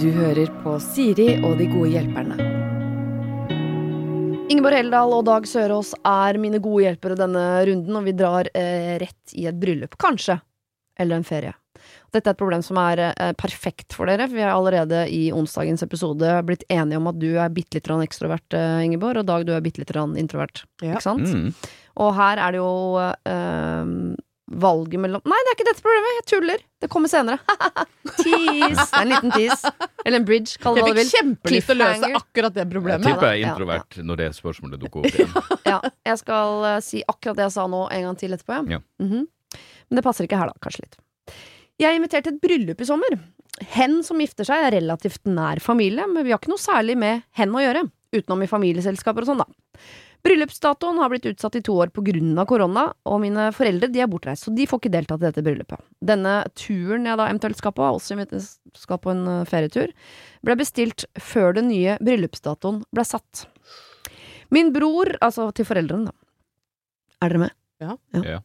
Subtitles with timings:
[0.00, 2.36] Du hører på Siri og de gode hjelperne.
[4.52, 8.98] Ingeborg Heldal og Dag Sørås er mine gode hjelpere denne runden, og vi drar eh,
[9.00, 9.96] rett i et bryllup.
[9.96, 10.36] Kanskje.
[11.00, 11.54] Eller en ferie.
[12.14, 15.22] Dette er et problem som er eh, perfekt for dere, for vi har allerede i
[15.34, 19.48] onsdagens episode blitt enige om at du er bitte litt ekstrovert, eh, Ingeborg, og Dag,
[19.48, 20.66] du er bitte litt introvert.
[20.82, 20.92] Ja.
[20.92, 21.26] Ikke sant?
[21.26, 21.50] Mm.
[22.04, 23.90] Og her er det jo eh,
[24.46, 26.64] valget mellom Nei, det er ikke dette problemet, jeg tuller!
[26.84, 27.38] Det kommer senere.
[28.20, 28.84] tease!
[28.84, 29.72] Det er en liten tease.
[30.04, 31.12] Eller en bridge, kall det Jeg hva du fikk vil.
[31.18, 33.06] kjempelyst til å løse akkurat det problemet.
[33.08, 35.32] Jeg tipper jeg er Ja, introvert når det spørsmålet dukker opp igjen.
[35.72, 35.78] Ja,
[36.10, 38.80] jeg skal uh, si akkurat det jeg sa nå en gang til etterpå, ja.
[39.00, 39.26] Mm -hmm.
[39.88, 40.54] Men det passer ikke her, da.
[40.60, 40.96] Kanskje litt.
[41.80, 43.18] Jeg inviterte invitert et bryllup i sommer.
[43.74, 47.22] Hen som gifter seg, er relativt nær familie, men vi har ikke noe særlig med
[47.32, 47.90] hen å gjøre.
[48.14, 49.46] Utenom i familieselskaper og sånn, da.
[50.24, 54.46] Bryllupsdatoen har blitt utsatt i to år av korona, og mine foreldre de er bortreist,
[54.46, 55.82] så de får ikke deltatt i dette bryllupet.
[56.00, 58.16] Denne turen jeg da eventuelt skal på, også
[58.72, 59.92] skal på en eh, ferietur,
[60.40, 63.44] ble bestilt før den nye bryllupsdatoen ble satt.
[64.48, 66.16] Min bror, altså til foreldrene, da.
[67.20, 67.56] Er dere med?
[67.82, 67.96] Ja.
[68.24, 68.38] Ja.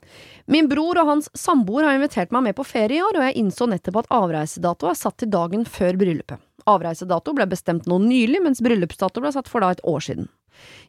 [0.52, 3.38] Min bror og hans samboer har invitert meg med på ferie i år, og jeg
[3.40, 6.44] innså nettopp at avreisedato er satt til dagen før bryllupet.
[6.68, 10.28] Avreisedato ble bestemt nå nylig, mens bryllupsdato ble satt for da et år siden.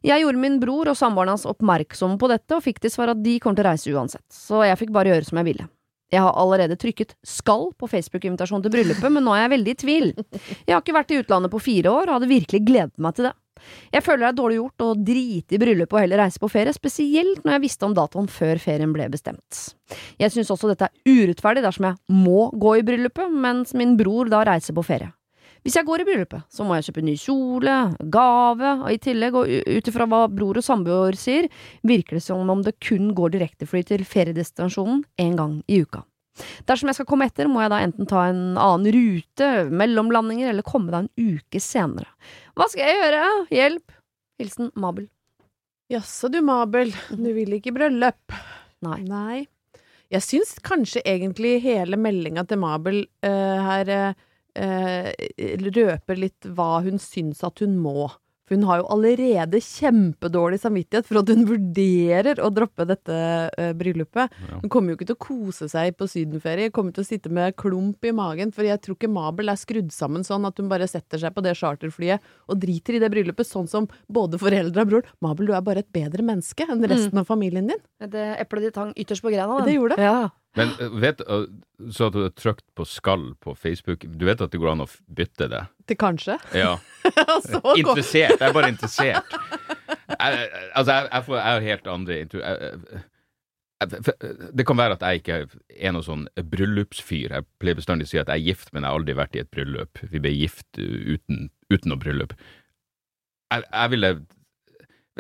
[0.07, 3.21] Jeg gjorde min bror og samboeren hans oppmerksomme på dette, og fikk til svar at
[3.23, 5.69] de kom til å reise uansett, så jeg fikk bare gjøre som jeg ville.
[6.11, 9.81] Jeg har allerede trykket 'skal' på Facebook-invitasjon til bryllupet, men nå er jeg veldig i
[9.85, 10.09] tvil.
[10.67, 13.31] Jeg har ikke vært i utlandet på fire år, og hadde virkelig gledet meg til
[13.31, 13.35] det.
[13.93, 16.73] Jeg føler det er dårlig gjort å drite i bryllupet og heller reise på ferie,
[16.73, 19.77] spesielt når jeg visste om datoen før ferien ble bestemt.
[20.19, 24.33] Jeg synes også dette er urettferdig dersom jeg må gå i bryllupet, mens min bror
[24.33, 25.13] da reiser på ferie.
[25.65, 27.77] Hvis jeg går i bryllupet, så må jeg kjøpe ny kjole,
[28.13, 31.51] gave, og i tillegg, og ut ifra hva bror og samboer sier,
[31.87, 36.07] virker det som om det kun går direktefly til feriedestinasjonen én gang i uka.
[36.69, 40.67] Dersom jeg skal komme etter, må jeg da enten ta en annen rute, mellomlandinger, eller
[40.67, 42.09] komme da en uke senere.
[42.57, 43.25] Hva skal jeg gjøre?
[43.53, 43.97] Hjelp!
[44.41, 45.11] Hilsen Mabel.
[45.93, 46.95] Jaså du, Mabel.
[47.11, 48.37] Du vil ikke i bryllup?
[48.87, 49.01] Nei.
[49.05, 49.41] Nei.
[50.11, 54.23] Jeg syns kanskje egentlig hele meldinga til Mabel uh, her eh,
[54.55, 55.13] eh,
[55.71, 58.11] røper litt hva hun syns at hun må.
[58.51, 63.15] For hun har jo allerede kjempedårlig samvittighet for at hun vurderer å droppe dette
[63.47, 64.33] eh, bryllupet.
[64.49, 64.59] Ja.
[64.65, 67.55] Hun kommer jo ikke til å kose seg på sydenferie, kommer til å sitte med
[67.55, 70.91] klump i magen, for jeg tror ikke Mabel er skrudd sammen sånn at hun bare
[70.91, 74.91] setter seg på det charterflyet og driter i det bryllupet, sånn som både foreldre og
[74.97, 75.15] bror.
[75.23, 77.87] Mabel, du er bare et bedre menneske enn resten av familien din.
[78.03, 79.61] Det eplet ditt hang ytterst på greina.
[79.61, 79.71] den.
[79.71, 80.11] Det gjorde det.
[80.11, 80.27] Ja.
[80.59, 81.45] Men uh, vet uh,
[81.95, 84.03] Så at du har trykt på 'skall' på Facebook.
[84.19, 85.63] Du vet at det går an å bytte det?
[85.87, 86.39] Til kanskje.
[86.55, 86.73] Ja.
[87.47, 88.41] Så Interessert.
[88.41, 89.31] Jeg er bare interessert.
[90.11, 92.17] Jeg, jeg- altså, jeg, jeg, får, jeg har helt andre
[94.53, 95.37] det kan være at jeg ikke
[95.81, 97.33] er noen sånn bryllupsfyr.
[97.33, 99.41] Jeg pleier bestandig å si at jeg er gift, men jeg har aldri vært i
[99.41, 100.03] et bryllup.
[100.13, 102.35] Vi ble gift uten, uten noe bryllup.
[103.55, 104.11] Jeg, jeg ville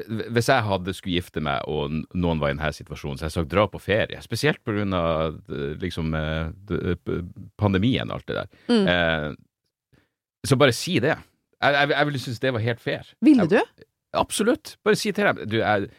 [0.08, 3.50] Hvis jeg hadde skulle gifte meg, og noen var i denne situasjonen, så jeg sagt
[3.52, 4.20] dra på ferie.
[4.24, 6.50] Spesielt eh, liksom, eh,
[6.96, 7.20] p-
[7.60, 8.50] pandemien og alt det der.
[8.70, 8.86] Mm.
[8.86, 10.00] Eh,
[10.46, 11.16] så bare si det.
[11.60, 13.10] Jeg, jeg, jeg ville synes det var helt fair.
[13.20, 13.84] Ville Jeg- du?
[14.16, 14.76] Absolutt.
[14.84, 15.90] Bare si til dem du, jeg,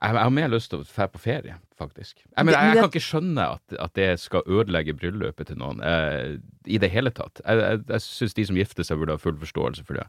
[0.00, 2.22] jeg har mer lyst til å dra på ferie, faktisk.
[2.24, 5.82] Jeg, men, jeg, jeg kan ikke skjønne at, at det skal ødelegge bryllupet til noen
[5.84, 7.42] eh, i det hele tatt.
[7.44, 10.06] Jeg, jeg, jeg syns de som gifter seg, burde ha full forståelse for det.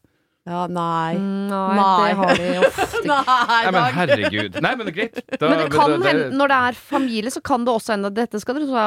[0.50, 1.14] Ja, nei.
[1.22, 2.06] Mm, Nei, Nei.
[2.10, 3.06] det har de ofte ikke.
[3.12, 4.56] Nei, men herregud.
[4.66, 5.20] Nei, men det er greit.
[5.38, 8.10] Da- Men det kan da- hende, når det er familie, så kan det også hende
[8.18, 8.86] Dette skal du ta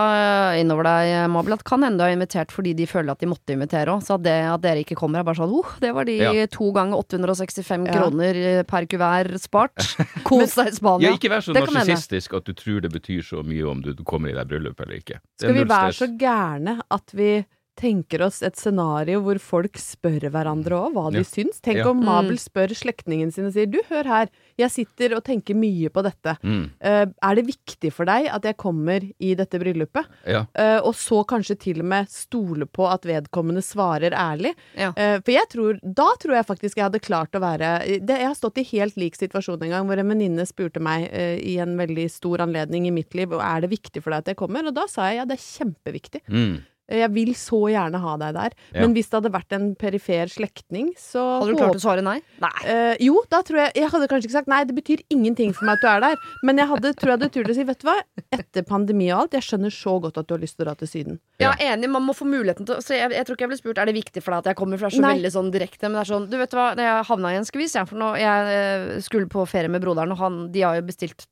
[0.59, 1.54] innover deg, Mabel.
[1.54, 4.03] At kan hende du har invitert fordi de føler at de måtte invitere òg.
[4.03, 6.32] Så at, det, at dere ikke kommer, er bare sånn oh, det var de Ja.
[6.50, 7.92] to ganger 865 Ja.
[8.00, 9.78] kroner eh, per kuvert spart.
[10.26, 13.44] Kos deg i Ja, ikke vær så Det narsissistisk at du tror det betyr så
[13.47, 15.21] mye om du kommer i deg bryllup eller ikke.
[15.38, 17.44] Det Skal vi være så gærne at vi
[17.77, 21.25] tenker oss et scenario hvor folk spør hverandre òg hva de Ja.
[21.25, 21.61] syns?
[21.61, 21.89] Tenk Ja.
[21.91, 22.05] om Mm.
[22.05, 26.03] Mabel spør slektningen sin og sier du, hør her, jeg sitter og tenker mye på
[26.03, 26.37] dette.
[26.43, 30.07] Mm, Uh, er det viktig for deg at jeg kommer i dette bryllupet?
[30.27, 30.47] ja.
[30.57, 34.54] Uh, og så kanskje til og med stole på at vedkommende svarer ærlig.
[34.77, 34.93] Ja.
[34.97, 38.27] Eh, for jeg tror, da tror jeg faktisk jeg hadde klart å være det, Jeg
[38.27, 41.77] har stått i helt lik situasjon en gang, hvor en venninne spurte meg i en
[41.77, 44.66] veldig stor anledning i mitt liv og er det viktig for deg at jeg kommer,
[44.66, 46.21] og da sa jeg ja, det er kjempeviktig.
[46.28, 46.63] Mm.
[46.92, 48.57] Jeg vil så gjerne ha deg der.
[48.75, 48.83] Ja.
[48.83, 52.19] Men hvis det hadde vært en perifer slektning, så Hadde du klart å svare nei?
[52.42, 52.53] Nei.
[52.66, 55.69] Uh, jo, da tror jeg Jeg hadde kanskje ikke sagt nei, det betyr ingenting for
[55.69, 56.28] meg at du er der.
[56.45, 57.97] Men jeg hadde, tror jeg hadde turt å si, vet du hva,
[58.36, 60.77] etter pandemi og alt, jeg skjønner så godt at du har lyst til å dra
[60.81, 61.21] til Syden.
[61.41, 63.60] Jeg er enig, man må få muligheten til å jeg, jeg tror ikke jeg ble
[63.60, 65.15] spurt er det viktig for deg at jeg kommer, for det er så Nei.
[65.16, 65.89] veldig sånn direkte.
[65.89, 68.10] Men det er sånn, du vet hva, jeg havna i en skvis, jeg, for nå,
[68.21, 71.27] jeg eh, skulle på ferie med broderen, og han, de har jo bestilt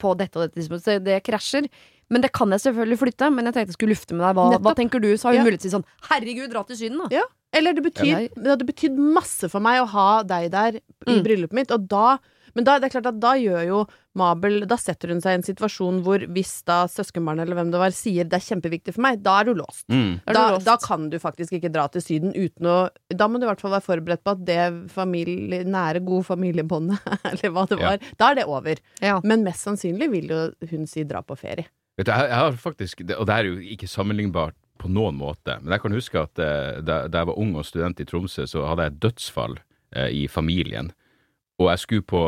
[0.00, 1.68] på dette og dette tidspunktet, så det krasjer.
[2.10, 3.30] Men det kan jeg selvfølgelig flytte.
[3.34, 4.34] Men jeg tenkte jeg skulle lufte med deg.
[4.36, 5.08] Hva, hva tenker du?
[5.16, 5.44] Så har hun Ja.
[5.50, 7.08] mulighet til å si sånn Herregud, dra til Syden, da.
[7.10, 7.22] Ja.
[7.54, 10.80] Eller det betyr Ja, Det hadde betydd masse for meg å ha deg der i
[11.06, 11.22] Mm.
[11.24, 12.18] bryllupet mitt, og da
[12.56, 15.34] men da, det er klart at da gjør jo Mabel Da setter hun seg i
[15.34, 19.00] en situasjon hvor hvis da søskenbarnet eller hvem det var sier det er kjempeviktig for
[19.02, 19.82] meg, da er du låst.
[19.90, 20.20] Mm.
[20.24, 20.64] Er du Da, låst?
[20.64, 23.58] da kan du faktisk ikke dra til Syden uten å Da må du i hvert
[23.60, 27.88] fall være forberedt på at det familie, nære, gode familiebåndet, eller hva det Ja.
[27.90, 28.76] var, da er det over.
[29.02, 29.20] Ja.
[29.24, 31.66] Men mest sannsynlig vil jo hun si dra på ferie.
[31.98, 35.60] Vet du, jeg, jeg har faktisk, og det er jo ikke sammenlignbart på noen måte,
[35.62, 38.46] men jeg kan huske at eh, da, da jeg var ung og student i Tromsø,
[38.50, 39.54] så hadde jeg et dødsfall
[39.94, 40.90] eh, i familien,
[41.62, 42.22] og jeg skulle på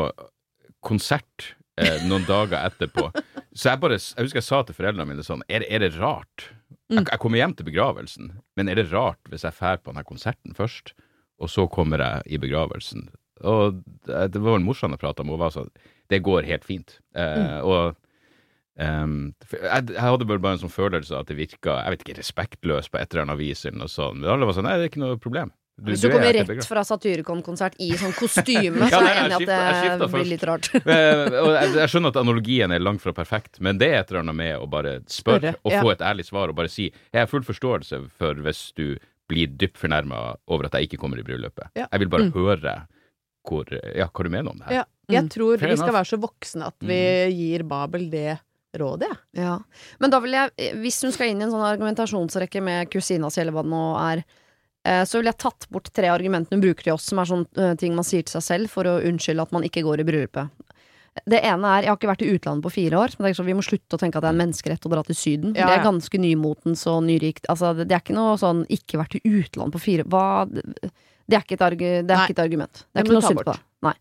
[0.87, 3.09] konsert eh, noen dager etterpå.
[3.57, 5.91] Så jeg bare, jeg husker jeg sa til foreldrene mine sånn, er, det- er det
[5.99, 6.47] rart?
[6.87, 10.05] Jeg, jeg kommer hjem til begravelsen, men er det rart hvis jeg drar på denne
[10.07, 10.93] konserten først,
[11.43, 13.09] og så kommer jeg i begravelsen?
[13.45, 15.67] Og det, det var vel morsan jeg prata med, hun var sånn,
[16.09, 16.95] det går helt fint.
[17.19, 17.97] Eh, Og
[18.79, 22.03] Ehm, for jeg, jeg hadde bare en sånn følelse av at det virka jeg vet
[22.05, 24.19] ikke, respektløst på et eller annet vis, eller noe sånt.
[24.21, 25.53] Men alle var sånn Nei, det er ikke noe problem.
[25.77, 29.45] Hvis du du kommer rett fra Satyricon-konsert i sånn kostyme, Ja, så er jeg enig
[29.45, 29.57] i
[29.91, 30.69] at det blir litt rart.
[30.73, 34.23] Og jeg, jeg skjønner at analogien er langt fra perfekt, men det er et eller
[34.23, 35.83] annet med å bare spørre og ja.
[35.85, 38.97] få et ærlig svar, og bare si Jeg har full forståelse for hvis du
[39.29, 41.69] blir dypt fornærma over at jeg ikke kommer i bryllupet.
[41.77, 41.85] Ja.
[41.91, 42.33] Jeg vil bare Mm.
[42.33, 42.75] høre
[43.47, 44.73] hvor, ja, hva du mener om det her.
[44.81, 44.83] Ja.
[45.13, 45.29] Jeg Mm.
[45.29, 45.69] tror mm.
[45.69, 46.99] vi skal være så voksne at vi
[47.37, 48.39] gir Babel det
[48.81, 49.43] rådet, jeg.
[49.43, 49.55] Ja.
[50.03, 53.41] Men da vil jeg, hvis hun skal inn i en sånn argumentasjonsrekke med kusina si,
[53.43, 54.23] eller hva det nå er,
[54.87, 57.45] eh, så ville jeg tatt bort tre argumenter hun bruker til oss, som er sånn
[57.57, 60.07] eh, ting man sier til seg selv for å unnskylde at man ikke går i
[60.07, 60.67] bryllupet.
[61.25, 63.55] Det ene er, jeg har ikke vært i utlandet på fire år, men det vi
[63.57, 65.55] må slutte å tenke at det er en menneskerett å dra til Syden.
[65.57, 67.47] Ja, Det er ganske nymotens og nyrikt.
[67.49, 71.41] Altså, det, er ikke noe sånn ikke vært i utlandet på fire Hva Det er
[71.41, 72.83] ikke et, argu, det er ikke et argument.
[72.85, 73.57] Det er ikke noe synd på det.
[73.87, 73.95] Nei.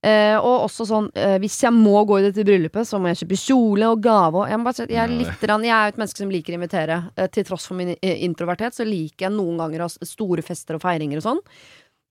[0.00, 3.18] Eh, og også sånn, eh, hvis jeg må gå i dette bryllupet, så må jeg
[3.20, 6.32] kjøpe kjole og gave og Jeg, bare jeg, er litt, jeg er et menneske som
[6.32, 6.96] liker å invitere.
[7.16, 10.44] Eh, til tross for min eh, introverthet, så liker jeg noen ganger å ha store
[10.46, 11.42] fester og feiringer og sånn.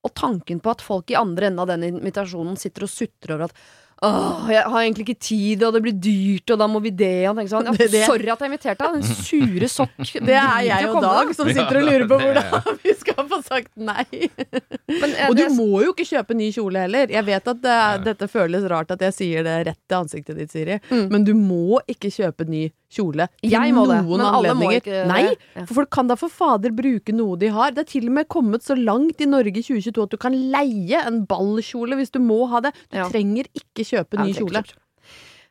[0.06, 3.50] Og tanken på at folk i andre enden av den invitasjonen sitter og sutrer over
[3.50, 3.58] at
[4.02, 7.28] Åh, jeg har egentlig ikke tid, og det blir dyrt, og da må vi det.
[7.28, 9.98] Og tenker sånn, ja, Det- det- Sorry at jeg inviterte deg, den sure sokk.
[10.30, 13.72] Det er jeg og Dag som sitter og lurer på hvordan vi skal få sagt
[13.76, 14.06] nei.
[14.88, 17.12] Men, eh, Og du må jo ikke kjøpe ny kjole heller.
[17.12, 20.38] Jeg vet at det, er- dette føles rart at jeg sier det rett til ansiktet
[20.40, 21.10] ditt, Siri, Mm.
[21.12, 24.72] men du må ikke kjøpe ny kjole til Jeg må det, noen men alle må
[24.74, 25.36] ikke Nei,
[25.68, 27.70] for folk kan da for fader bruke noe de har.
[27.76, 30.34] Det er til og med kommet så langt i Norge i 2022 at du kan
[30.56, 32.72] leie en ballkjole hvis du må ha det.
[32.90, 33.06] Du Ja.
[33.12, 34.64] trenger ikke kjøpe ny kjole.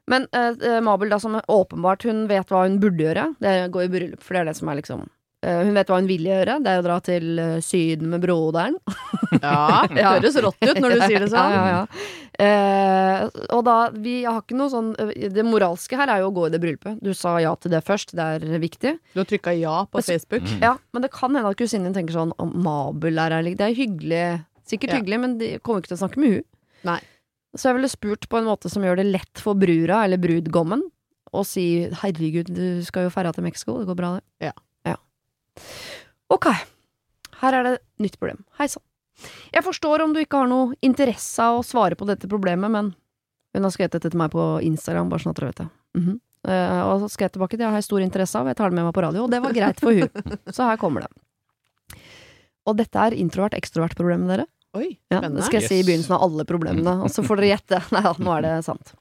[0.08, 3.72] Men eh, Mabel, da, som åpenbart hun vet hva hun burde gjøre, det er å
[3.76, 6.08] gå i bryllup, for det er det som er liksom uh, Hun vet hva hun
[6.08, 8.78] vil gjøre, det er å dra til uh, Syden med broderen.
[9.38, 11.52] Ja, det høres rått ut når du sier det sånn.
[11.58, 13.26] Ja, ja, ja.
[13.52, 16.52] Og da, vi har ikke noe sånn Det moralske her er jo å gå i
[16.54, 17.00] det bryllupet.
[17.04, 18.94] Du sa ja til det først, det er viktig.
[19.12, 20.46] Du har trykka ja på Men Facebook.
[20.46, 20.64] Facebook.
[20.64, 23.76] Ja, Men det kan hende at kusinen tenker sånn «Å, Mabel er her, det er
[23.76, 24.24] hyggelig.
[24.70, 26.46] Sikkert hyggelig, men de kommer ikke til å snakke med hun
[26.88, 27.00] Nei.
[27.58, 30.84] Så jeg ville spurt på en måte som gjør det lett for brura, eller brudgommen,
[31.34, 34.48] å si 'herregud, du skal jo ferja til Mexico, det går bra, det'.
[34.48, 34.52] Ja.
[34.86, 34.96] ja.
[36.30, 36.46] Ok,
[37.42, 38.44] her er det nytt problem.
[38.58, 38.84] Hei sann.
[39.52, 42.94] Jeg forstår om du ikke har noe interesse av å svare på dette problemet, men
[43.54, 45.68] hun har skrevet dette til meg på Instagram, bare sånn at dere vet det.
[45.98, 46.18] Mm -hmm.
[46.48, 48.76] uh, og så skrev jeg tilbake, det har jeg stor interesse av, jeg tar det
[48.76, 50.08] med meg på radio, og det var greit for hun.
[50.54, 51.10] Så her kommer det.
[52.66, 54.46] Og dette er introvert-ekstrovert-problemet, dere.
[54.78, 55.40] Oi, Ja, spennende.
[55.42, 57.82] det skal jeg si i begynnelsen av alle problemene, og så får dere gjette.
[57.96, 58.94] Nei da, nå er det sant.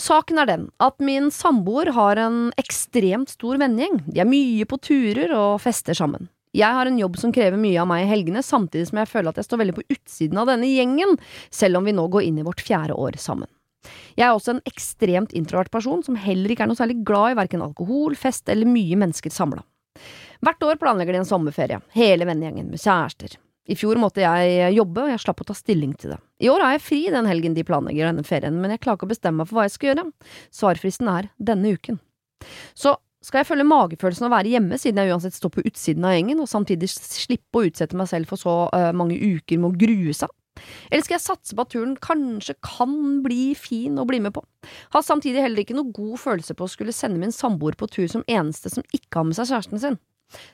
[0.00, 4.02] Saken er den at min samboer har en ekstremt stor vennegjeng.
[4.12, 6.28] De er mye på turer og fester sammen.
[6.56, 9.32] Jeg har en jobb som krever mye av meg i helgene, samtidig som jeg føler
[9.32, 11.16] at jeg står veldig på utsiden av denne gjengen,
[11.52, 13.48] selv om vi nå går inn i vårt fjerde år sammen.
[14.16, 17.38] Jeg er også en ekstremt introvert person som heller ikke er noe særlig glad i
[17.40, 19.62] verken alkohol, fest eller mye mennesker samla.
[20.44, 23.36] Hvert år planlegger de en sommerferie, hele vennegjengen med kjærester.
[23.66, 26.20] I fjor måtte jeg jobbe, og jeg slapp å ta stilling til det.
[26.42, 29.08] I år har jeg fri den helgen de planlegger denne ferien, men jeg klarer ikke
[29.08, 30.06] å bestemme meg for hva jeg skal gjøre.
[30.54, 31.98] Svarfristen er denne uken.
[32.78, 32.94] Så
[33.26, 36.42] skal jeg følge magefølelsen og være hjemme, siden jeg uansett står på utsiden av gjengen,
[36.44, 40.14] og samtidig slippe å utsette meg selv for så uh, mange uker med å grue
[40.14, 40.30] seg?
[40.88, 42.94] Eller skal jeg satse på at turen kanskje kan
[43.24, 44.44] bli fin å bli med på?
[44.94, 48.06] Har samtidig heller ikke noe god følelse på å skulle sende min samboer på tur
[48.08, 49.98] som eneste som ikke har med seg kjæresten sin.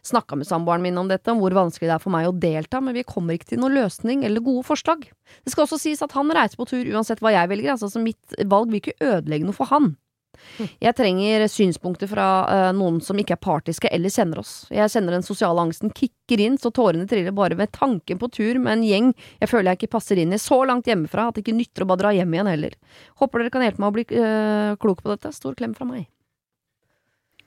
[0.05, 2.83] Snakka med samboeren min om dette, om hvor vanskelig det er for meg å delta,
[2.85, 5.09] men vi kommer ikke til noen løsning eller gode forslag.
[5.43, 8.02] Det skal også sies at han reiser på tur uansett hva jeg velger, altså så
[8.02, 9.95] mitt valg vil ikke ødelegge noe for han.
[10.83, 14.52] Jeg trenger synspunkter fra uh, noen som ikke er partiske eller kjenner oss.
[14.73, 18.59] Jeg kjenner den sosiale angsten kicker inn så tårene triller bare ved tanken på tur
[18.59, 21.45] med en gjeng jeg føler jeg ikke passer inn i så langt hjemmefra at det
[21.45, 22.76] ikke nytter å bare dra hjem igjen heller.
[23.23, 25.35] Håper dere kan hjelpe meg å bli uh, klok på dette.
[25.37, 26.09] Stor klem fra meg.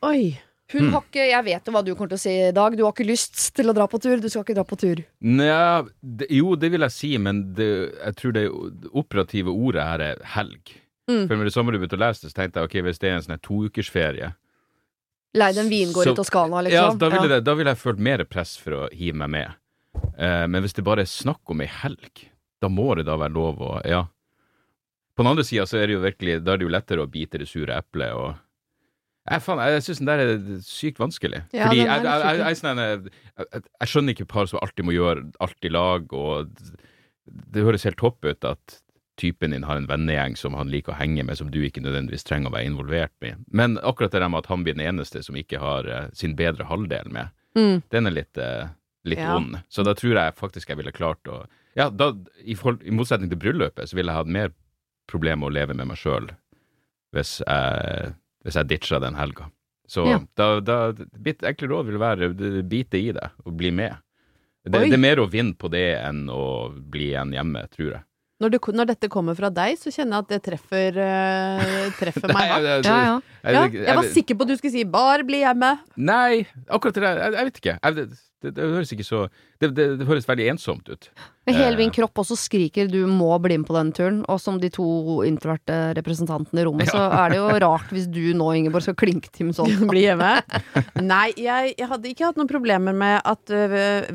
[0.06, 0.36] Oi.
[0.74, 0.94] Hun Hmm.
[0.94, 2.76] har ikke Jeg vet jo hva du kommer til å si i dag.
[2.76, 4.18] Du har ikke lyst til å dra på tur.
[4.20, 5.04] Du skal ikke dra på tur.
[5.22, 8.46] Nja, det, jo, det vil jeg si, men det, jeg tror det
[8.94, 10.74] operative ordet her er helg.
[11.08, 11.28] Mm.
[11.28, 13.10] For med det samme du begynte å lese det, så tenkte jeg ok, hvis det
[13.12, 14.32] er en sånn toukersferie
[15.36, 16.72] Leid en vingård i Toskana, liksom.
[16.74, 19.54] Ja, da ville, Det, da ville jeg følt mer press for å hive meg med.
[20.18, 22.24] Eh, men hvis det bare er snakk om ei helg,
[22.64, 24.06] da må det da være lov å Ja.
[25.16, 27.12] På den andre sida så er det jo virkelig Da er det jo lettere å
[27.12, 28.36] bite det sure eplet og
[29.30, 31.44] jeg, faen, jeg syns den der er sykt vanskelig.
[31.56, 33.12] Ja, Fordi jeg, jeg, jeg, jeg, sånn jeg,
[33.82, 36.52] jeg skjønner ikke par som alltid må gjøre alt i lag, og
[37.26, 38.80] det høres helt topp ut at
[39.18, 42.26] typen din har en vennegjeng som han liker å henge med, som du ikke nødvendigvis
[42.28, 43.40] trenger å være involvert med.
[43.56, 46.36] Men akkurat det der med at han blir den eneste som ikke har eh, sin
[46.36, 47.78] bedre halvdel med, Mm.
[47.88, 48.68] den er litt, eh,
[49.08, 49.38] litt Ja.
[49.38, 49.54] ond.
[49.72, 51.46] Så da tror jeg faktisk jeg ville klart å
[51.78, 52.10] Ja, da,
[52.44, 54.52] i, forhold, i motsetning til bryllupet, så ville jeg hatt mer
[55.08, 56.28] problemer med å leve med meg sjøl
[57.16, 58.14] hvis jeg,
[58.46, 59.50] hvis jeg ditcha den helga.
[59.88, 60.20] Så Ja.
[60.38, 62.30] da, da Mitt enkle råd vil være
[62.66, 63.98] bite i det og bli med.
[64.66, 68.04] Det, det er mer å vinne på det enn å bli igjen hjemme, tror jeg.
[68.42, 72.34] Når, du, når dette kommer fra deg, så kjenner jeg at det treffer, uh, treffer
[72.34, 72.66] meg hardt.
[72.66, 73.14] jeg- Ja, ja.
[73.46, 75.80] jeg- Ja, jeg- jeg var sikker på at du skulle si 'bare bli hjemme'.
[75.96, 77.80] Nei, akkurat det der, jeg, jeg vet ikke.
[77.84, 78.10] Jeg,
[78.46, 79.26] det, det, høres ikke så
[79.62, 81.10] det, det, det høres veldig ensomt ut.
[81.46, 81.80] Men hele Eh.
[81.84, 84.22] min kropp også skriker 'du må bli med på denne turen'.
[84.32, 84.86] Og som de to
[85.28, 89.30] introverte representantene i rommet, så er det jo rart hvis du nå, Ingeborg, skal klinke
[89.34, 89.74] til med sånn.
[89.92, 90.32] Bli hjemme?
[91.02, 93.54] Nei, jeg, jeg hadde ikke hatt noen problemer med at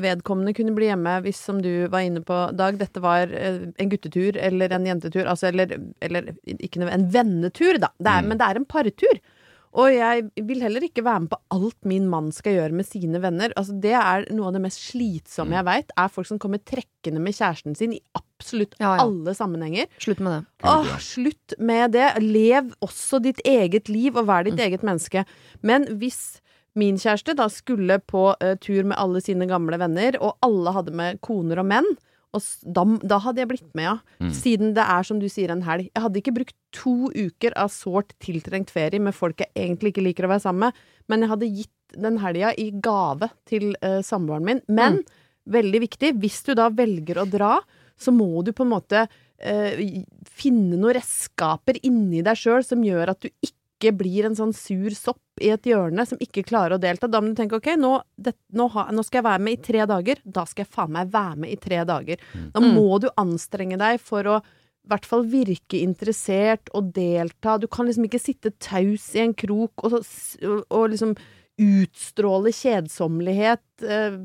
[0.01, 4.37] vedkommende kunne bli hjemme hvis, som du var inne på, Dag, dette var en guttetur
[4.37, 7.91] eller en jentetur, altså eller, eller ikke noe, en vennetur, da.
[7.99, 8.27] Det er, Mm.
[8.27, 9.19] Men det er en partur.
[9.73, 13.21] Og jeg vil heller ikke være med på alt min mann skal gjøre med sine
[13.23, 13.53] venner.
[13.55, 17.21] Altså, det er noe av det mest slitsomme jeg veit, er folk som kommer trekkende
[17.23, 19.05] med kjæresten sin i absolutt Ja, ja.
[19.05, 19.87] alle sammenhenger.
[20.01, 20.41] Slutt med det.
[20.67, 22.09] Åh, slutt med det.
[22.25, 24.65] Lev også ditt eget liv, og vær ditt Mm.
[24.67, 25.25] eget menneske.
[25.63, 26.41] Men hvis
[26.75, 30.91] min kjæreste da skulle på uh, tur med alle sine gamle venner, og alle hadde
[30.95, 31.87] med koner og menn,
[32.31, 33.95] og da, da hadde jeg blitt med, ja.
[34.23, 34.31] Mm.
[34.35, 35.89] Siden det er, som du sier, en helg.
[35.89, 40.05] Jeg hadde ikke brukt to uker av sårt tiltrengt ferie med folk jeg egentlig ikke
[40.05, 43.99] liker å være sammen med, men jeg hadde gitt den helga i gave til uh,
[44.05, 44.63] samboeren min.
[44.71, 45.01] Men,
[45.51, 47.57] veldig viktig, hvis du da velger å dra,
[47.99, 49.83] så må du på en måte uh,
[50.31, 53.59] finne noen redskaper inni deg sjøl som gjør at du ikke
[53.97, 57.09] blir en sånn sur sopp i et hjørne som ikke klarer å delta.
[57.09, 59.61] Da må du tenke ok, nå, det, nå, ha, nå skal jeg være med i
[59.65, 60.21] tre dager.
[60.23, 62.21] Da skal jeg faen meg være med i tre dager.
[62.53, 62.73] Da Mm.
[62.77, 64.37] må du anstrenge deg for å
[64.81, 67.57] i hvert fall virke interessert og delta.
[67.61, 71.15] Du kan liksom ikke sitte taus i en krok og, og, og liksom
[71.61, 74.15] utstråle kjedsommelighet eh,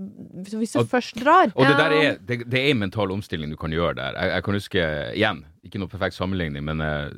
[0.47, 1.53] hvis, du Og- først drar.
[1.55, 4.17] Og det der er, det, det er en mental omstilling du kan gjøre der.
[4.17, 7.11] Jeg, jeg kan huske, igjen, ikke noe perfekt sammenligning, men uh,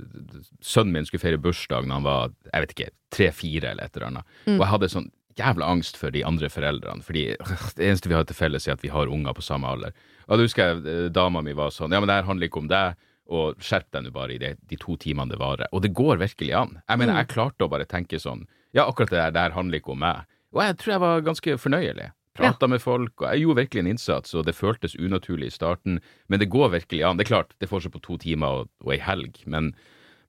[0.65, 4.11] sønnen min skulle feire bursdag da han var jeg vet ikke, tre-fire eller et eller
[4.11, 4.37] annet.
[4.57, 8.17] Og jeg hadde sånn jævla angst for de andre foreldrene, fordi øh, det eneste vi
[8.17, 9.95] har til felles, er at vi har unger på samme alder.
[10.27, 12.65] Og da husker jeg uh, dama mi var sånn Ja, men det her handler ikke
[12.65, 12.99] om deg.
[13.29, 15.69] Og skjerp deg nå bare i det, de to timene det varer.
[15.77, 16.79] Og det går virkelig an.
[16.89, 19.99] Jeg mener, jeg klarte å bare tenke sånn Ja, akkurat det der, handler ikke om
[20.05, 20.25] meg.
[20.55, 22.11] Og jeg tror jeg var ganske fornøyelig.
[22.39, 26.01] Prata med folk, og jeg gjorde virkelig en innsats, og det føltes unaturlig i starten.
[26.31, 27.17] Men det går virkelig an.
[27.19, 29.73] Det er klart, det får seg på to timer og, og ei helg, men,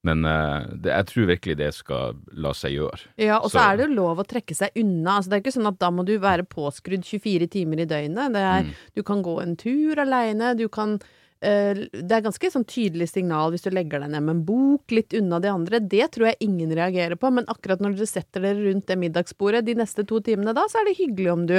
[0.04, 3.00] men eh, det, jeg tror virkelig det skal la seg gjøre.
[3.22, 5.20] Ja, og så Så- er det jo lov å trekke seg unna.
[5.20, 8.34] Altså, det er ikke sånn at da må du være påskrudd 24 timer i døgnet.
[8.34, 8.74] Det er, Mm.
[8.96, 10.98] Du kan gå en tur aleine, du kan
[11.40, 15.16] Det er ganske sånn tydelig signal hvis du legger deg ned med en bok litt
[15.16, 15.80] unna de andre.
[15.80, 19.64] Det tror jeg ingen reagerer på, men akkurat når dere setter dere rundt det middagsbordet
[19.68, 21.58] de neste to timene da, så er det hyggelig om du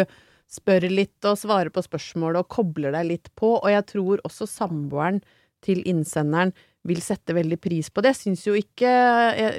[0.51, 3.55] spør litt og svarer på spørsmål og kobler deg litt på.
[3.57, 5.23] Og jeg tror også samboeren
[5.65, 6.53] til innsenderen
[6.89, 8.15] vil sette veldig pris på det.
[8.15, 9.59] Jeg syns jo ikke Er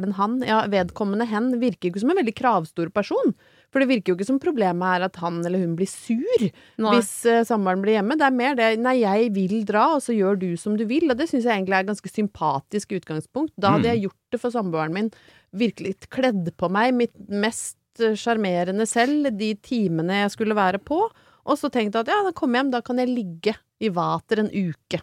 [0.00, 0.38] det en han?
[0.46, 3.34] Ja, vedkommende hen virker ikke som en veldig kravstor person.
[3.72, 6.46] For det virker jo ikke som problemet er at han eller hun blir sur
[6.80, 6.94] Nei.
[6.94, 8.16] hvis uh, samboeren blir hjemme.
[8.20, 11.08] Det er mer det Nei, jeg vil dra, og så gjør du som du vil.
[11.12, 13.52] Og det syns jeg egentlig er et ganske sympatisk utgangspunkt.
[13.60, 13.92] Da hadde Mm.
[13.92, 15.12] jeg gjort det for samboeren min.
[15.52, 21.02] Virkelig kledd på meg mitt mest eh, sjarmerende selv de timene jeg skulle være på.
[21.44, 23.88] Og så tenkte jeg at ja, da kommer jeg hjem, da kan jeg ligge i
[23.92, 25.00] vater en uke.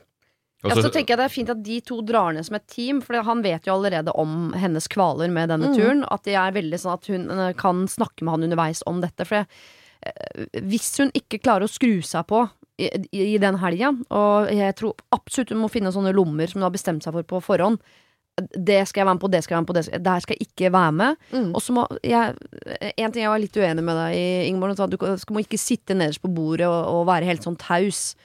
[0.63, 2.99] Ja, så- tenker jeg det er fint at de to drar ned som et team,
[3.01, 5.75] for han vet jo allerede om hennes kvaler med denne Mm.
[5.77, 6.05] turen.
[6.11, 9.25] At det er veldig sånn at hun eh, kan snakke med han underveis om dette.
[9.25, 14.51] For eh, hvis hun ikke klarer å skru seg på i, i, den helga, og
[14.51, 17.41] jeg tror absolutt hun må finne sånne lommer som hun har bestemt seg for på
[17.43, 17.79] forhånd.
[18.55, 20.19] Det skal jeg være med på, det skal jeg være med på, det skal, der
[20.23, 21.17] skal jeg ikke være med.
[21.33, 21.49] Mm.
[21.55, 22.35] Og så må jeg
[22.97, 24.75] En ting jeg var litt uenig med deg i, Ingeborg.
[24.89, 28.15] Du må ikke sitte nederst på bordet og, og være helt sånn taus.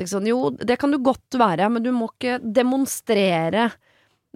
[0.00, 3.68] Sånn, jo, det kan du godt være, men du må ikke demonstrere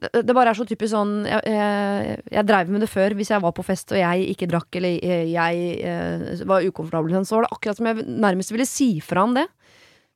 [0.02, 3.14] det, det bare er så typisk sånn Jeg, jeg, jeg dreiv med det før.
[3.14, 7.14] Hvis jeg var på fest og jeg ikke drakk, eller jeg, jeg eh, var ukomfortabel,
[7.22, 9.46] så var det akkurat som jeg nærmest ville si fra om det.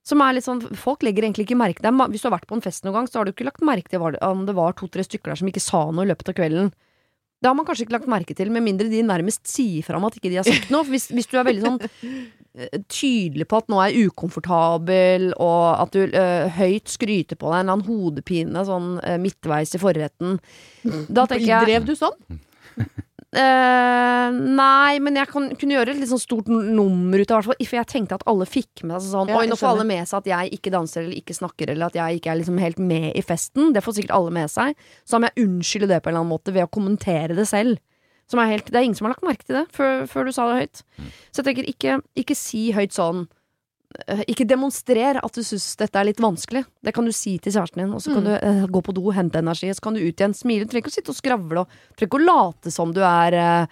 [0.08, 2.56] Som er litt sånn Folk legger egentlig ikke merke til Hvis du har vært på
[2.56, 5.04] en fest noen gang, så har du ikke lagt merke til om det var to-tre
[5.06, 6.72] stykker der som ikke sa noe i løpet av kvelden.
[7.38, 10.06] Det har man kanskje ikke lagt merke til, med mindre de nærmest sier fra om
[10.08, 10.86] at ikke de har sagt noe.
[10.90, 15.66] Hvis, hvis du er veldig sånn eh, tydelig på at nå er jeg ukomfortabel, og
[15.84, 19.82] at du øh, høyt skryter på deg en eller annen hodepine sånn øh, midtveis i
[19.82, 20.40] forretten,
[21.06, 22.18] da tenker jeg Drev du sånn?
[23.28, 27.56] Eh, nei, men jeg kan, kunne gjøre et litt sånn stort nummer ut av det.
[27.68, 30.08] For jeg tenkte at alle fikk med seg sånn Ja, Oi, nå får alle med
[30.08, 32.80] seg at jeg ikke danser eller ikke snakker, eller at jeg ikke er liksom helt
[32.80, 33.74] med i festen.
[33.76, 34.80] Det får sikkert alle med seg.
[35.04, 37.48] Så da må jeg unnskylde det på en eller annen måte ved å kommentere det
[37.50, 37.82] selv.
[38.28, 40.34] Som er helt, det er ingen som har lagt merke til det før, før du
[40.36, 40.82] sa det høyt.
[41.32, 43.26] Så jeg tenker, ikke, ikke si høyt sånn
[44.28, 46.64] ikke demonstrer at du syns dette er litt vanskelig.
[46.84, 48.28] Det kan du si til kjæresten din, og så kan Mm.
[48.28, 50.64] du eh, gå på do, hente energi, og så kan du ut igjen, smile.
[50.66, 53.32] Du trenger ikke å sitte og skravle og trenger ikke å late som du er
[53.32, 53.66] eh,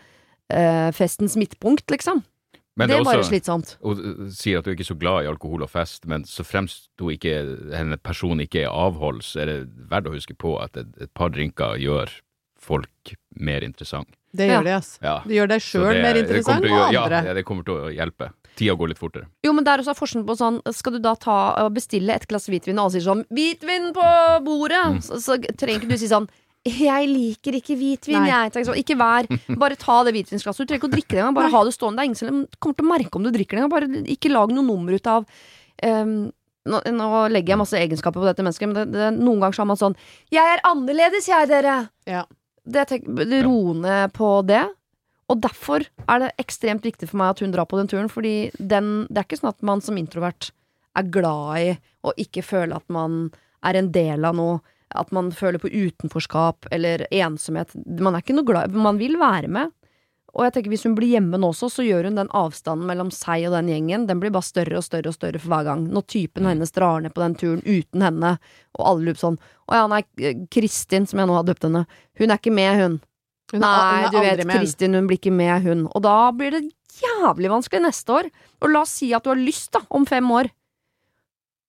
[0.57, 2.23] eh, festens midtpunkt, liksom.
[2.79, 3.77] Men det det er bare også slitsomt.
[3.83, 6.45] Hun uh, sier at du ikke er så glad i alkohol og fest, men så
[6.45, 7.33] fremst hun ikke,
[7.73, 11.13] henne person ikke er avhold, så er det verdt å huske på at et, et
[11.17, 12.13] par drinker gjør
[12.61, 14.09] folk mer interessant.
[14.37, 14.59] Det Ja.
[14.61, 14.99] gjør det, ass.
[15.03, 15.21] Ja.
[15.25, 17.25] Det gjør deg sjøl mer interessant, og andre.
[17.25, 18.33] Ja, det kommer til å hjelpe.
[18.57, 19.29] Tida går litt fortere.
[19.45, 22.49] Jo, men det er forskjellen på sånn Skal du da ta og bestille et glass
[22.49, 24.09] hvitvin, og alle sier sånn 'Hvitvin på
[24.47, 25.01] bordet!' Mm.
[25.05, 26.29] Så, så trenger ikke du si sånn
[26.67, 28.31] 'Jeg liker ikke hvitvin, Nei.
[28.33, 28.65] jeg'.
[28.67, 29.29] Sånn, Ikke vær
[29.61, 30.65] Bare ta det hvitvinsglasset.
[30.65, 31.37] Du trenger ikke å drikke det engang.
[31.37, 31.57] Bare Nei.
[31.59, 32.01] ha det stående.
[32.01, 33.75] Det er ingen som kommer til å merke om du drikker det engang.
[33.77, 35.29] Bare ikke lag noe nummer ut av
[35.85, 36.33] um,
[36.67, 39.63] nå, nå legger jeg masse egenskaper på dette mennesket, men det, det, noen ganger så
[39.63, 39.97] har man sånn
[40.33, 41.89] 'Jeg er annerledes, jeg, dere'.
[42.09, 42.25] Ja.
[42.67, 43.07] Det tenk,
[43.47, 44.65] Ro ned på det.
[45.33, 48.52] Og derfor er det ekstremt viktig for meg at hun drar på den turen, fordi
[48.59, 50.52] det er ikke sånn at man som introvert
[50.97, 51.73] er glad i
[52.06, 53.26] å ikke føle at man
[53.66, 54.61] er en del av noe,
[54.95, 57.75] at man føler på utenforskap eller ensomhet.
[57.75, 59.75] Man er ikke noe glad Man vil være med.
[60.37, 63.11] Og jeg tenker hvis hun blir hjemme nå også, så gjør hun den avstanden mellom
[63.14, 65.87] seg og den gjengen, den blir bare større og større og større for hver gang.
[65.88, 68.34] Når typen hennes drar ned på den turen uten henne,
[68.76, 70.02] og alle lurer sånn Å ja, nei,
[70.52, 71.86] Kristin, som jeg nå har døpt henne,
[72.21, 72.99] hun er ikke med, hun.
[73.54, 74.47] Nei, er du vet.
[74.50, 75.87] Kristin hun blir ikke med, hun.
[75.95, 76.65] Og da blir det
[76.99, 78.30] jævlig vanskelig neste år.
[78.63, 80.50] Og la oss si at du har lyst, da, om fem år.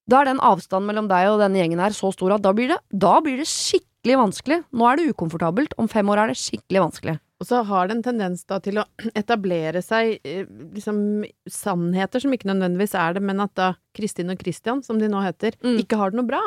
[0.08, 2.72] Da er den avstanden mellom deg og denne gjengen her så stor at da blir
[2.72, 4.62] det, da blir det skikkelig vanskelig.
[4.72, 7.18] Nå er det ukomfortabelt, om fem år er det skikkelig vanskelig.
[7.38, 8.86] Og så har det en tendens da til å
[9.22, 14.40] etablere seg eh, liksom sannheter som ikke nødvendigvis er det, men at da Kristin og
[14.42, 15.76] Christian, som de nå heter, Mm.
[15.84, 16.42] ikke har det noe bra.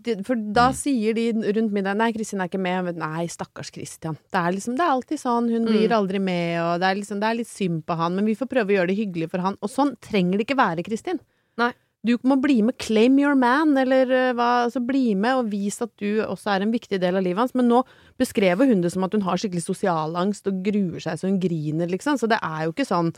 [0.00, 2.84] De, for da sier de rundt middagen Nei, Kristin er ikke med.
[2.86, 4.16] Men Nei, stakkars Kristian'.
[4.32, 5.50] Det er liksom, det er alltid sånn.
[5.52, 5.96] Hun blir Mm.
[5.98, 8.14] aldri med, og det er, liksom, det er litt synd på han.
[8.16, 9.56] Men vi får prøve å gjøre det hyggelig for han.
[9.60, 11.20] Og sånn trenger det ikke være, Kristin.
[11.58, 11.72] Nei.
[12.04, 14.64] Du må bli med, claim your man, eller eh, hva.
[14.66, 17.54] Altså bli med og vis at du også er en viktig del av livet hans.
[17.54, 17.82] Men nå
[18.18, 21.88] beskrev hun det som at hun har skikkelig sosialangst og gruer seg så hun griner,
[21.88, 22.18] liksom.
[22.20, 23.14] Så det er jo ikke sånn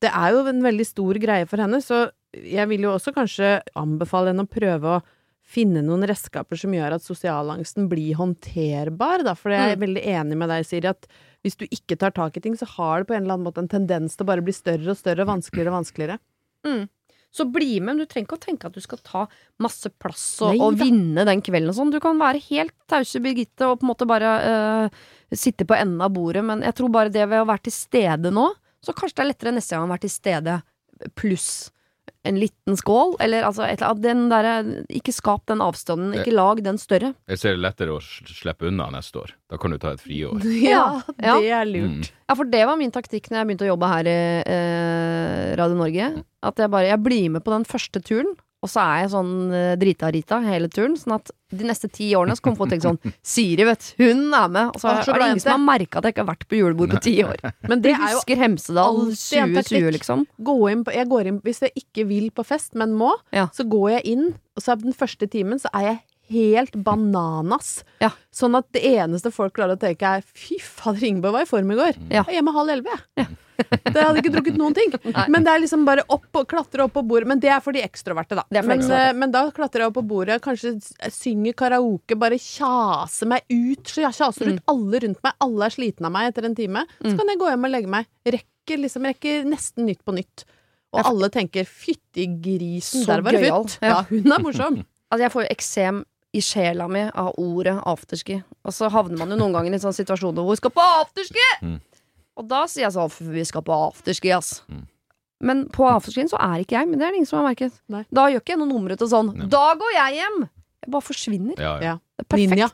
[0.00, 3.60] Det er jo en veldig stor greie for henne, så jeg vil jo også kanskje
[3.74, 5.02] anbefale henne å prøve å
[5.48, 9.32] finne noen redskaper som gjør at sosialangsten blir håndterbar, da.
[9.38, 9.82] For jeg er Mm.
[9.86, 11.06] veldig enig med deg, Siri, at
[11.42, 13.62] hvis du ikke tar tak i ting, så har det på en eller annen måte
[13.62, 16.18] en tendens til å bare bli større og større og vanskeligere og vanskeligere.
[17.30, 19.26] Så bli med, men du trenger ikke å tenke at du skal ta
[19.60, 21.90] masse plass og, Nei og vinne den kvelden og sånn.
[21.92, 24.88] Du kan være helt tause Birgitte og på en måte bare øh,
[25.36, 28.32] sitte på enden av bordet, men jeg tror bare det ved å være til stede
[28.32, 28.46] nå,
[28.84, 30.62] så kanskje det er lettere neste gang å være til stede
[31.14, 31.70] pluss
[32.28, 34.02] en liten skål, eller altså et eller annet.
[34.04, 37.14] Den der, Ikke skap den avstanden, ikke lag den større.
[37.28, 39.32] Jeg ser det lettere å slippe unna neste år.
[39.48, 40.42] Da kan du ta et friår.
[40.68, 41.38] Ja, Ja.
[41.40, 41.72] det er Mm.
[41.74, 42.12] lurt.
[42.28, 45.76] Ja, for det var min taktikk når jeg begynte å jobbe her i eh, Radio
[45.80, 46.10] Norge.
[46.44, 49.32] At jeg bare jeg blir med på den første turen, og så er jeg sånn
[49.54, 50.96] eh, drita-rita hele turen.
[50.98, 53.92] Sånn at de neste ti årene så kommer folk til å tenke sånn Siri, vet
[54.00, 54.72] hun er med.
[54.74, 56.96] Og så er det ingen som har merka at jeg ikke har vært på julebord
[56.96, 57.38] på ti år.
[57.70, 60.26] Men det er jo husker Hemsedal alltid en 2020, liksom.
[60.50, 63.46] gå inn på, jeg går inn, Hvis jeg ikke vil på fest, men må, Ja.
[63.54, 67.84] så går jeg inn, og så er den første timen så er jeg helt bananas.
[68.02, 68.10] Ja.
[68.34, 71.70] Sånn at det eneste folk klarer å tenke er fy fader, Ingeborg var i form
[71.72, 71.94] i går.
[72.10, 72.24] Ja.
[72.26, 73.30] Jeg er hjemme halv elleve, jeg.
[73.94, 74.92] Det hadde ikke drukket noen ting.
[75.32, 77.26] Men det er liksom bare opp og klatre opp på bordet.
[77.30, 78.44] Men det er for de ekstroverte, da.
[78.54, 79.08] Men, ekstroverte.
[79.08, 83.42] eh, men da klatrer jeg opp på bordet, kanskje s- synger karaoke, bare kjaser meg
[83.50, 83.82] ut.
[83.90, 84.54] Så jeg kjaser Mm.
[84.58, 85.32] ut alle rundt meg.
[85.40, 86.84] Alle er slitne av meg etter en time.
[87.02, 88.06] Så kan jeg gå hjem og legge meg.
[88.26, 90.44] Rekker liksom rekker nesten Nytt på nytt.
[90.92, 93.78] Og alle tenker 'fytti grisen, der var det futt'.
[93.82, 94.84] Ja, hun er morsom.
[95.10, 98.42] Altså, jeg får jo eksem i sjela mi av ordet afterski.
[98.62, 100.84] Og så havner man jo noen ganger i en sånn situasjon hvor vi skal på
[100.84, 101.46] afterski!
[101.62, 101.80] Mm.
[102.38, 104.60] Og da sier jeg sånn Vi skal på afterski, ass.
[104.70, 104.84] Mm.
[105.48, 107.74] Men på afterskien så er ikke jeg, men det er det ingen som har merket.
[107.90, 108.04] Nei.
[108.14, 109.50] Da gjør ikke jeg noe nummer ut av sånn Nei.
[109.52, 110.40] Da går jeg hjem!
[110.78, 111.60] Jeg bare forsvinner.
[111.62, 111.92] Ja, ja.
[112.18, 112.54] Det er perfekt.
[112.54, 112.70] Ninja.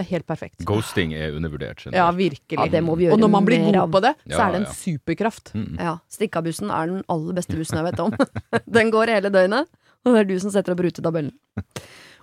[0.00, 0.62] Det er helt perfekt.
[0.64, 1.82] Ghosting er undervurdert.
[1.92, 2.56] Ja, virkelig.
[2.56, 4.60] Ja, det må vi gjøre Og når man blir god på det, så er det
[4.62, 4.76] en ja.
[4.78, 5.52] superkraft.
[5.52, 5.74] Mm.
[5.76, 8.16] Ja, Stikkabussen er den aller beste bussen jeg vet om.
[8.80, 9.68] Den går hele døgnet,
[10.04, 11.34] og det er du som setter opp rutetabellen.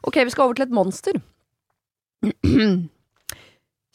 [0.10, 1.22] Ok, vi skal over til et monster.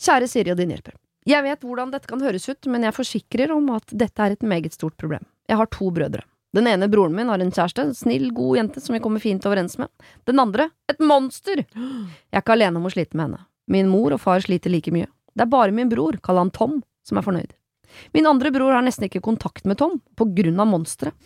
[0.06, 0.94] Kjære Siri og din hjelper.
[1.28, 4.42] Jeg vet hvordan dette kan høres ut, men jeg forsikrer om at dette er et
[4.42, 5.22] meget stort problem.
[5.50, 6.24] Jeg har to brødre.
[6.52, 9.46] Den ene broren min har en kjæreste, en snill, god jente som vi kommer fint
[9.48, 9.88] overens med.
[10.28, 11.64] Den andre et monster!
[11.64, 13.44] Jeg er ikke alene om å slite med henne.
[13.72, 15.08] Min mor og far sliter like mye.
[15.32, 17.54] Det er bare min bror, kall han Tom, som er fornøyd.
[18.12, 21.16] Min andre bror har nesten ikke kontakt med Tom, på grunn av monsteret.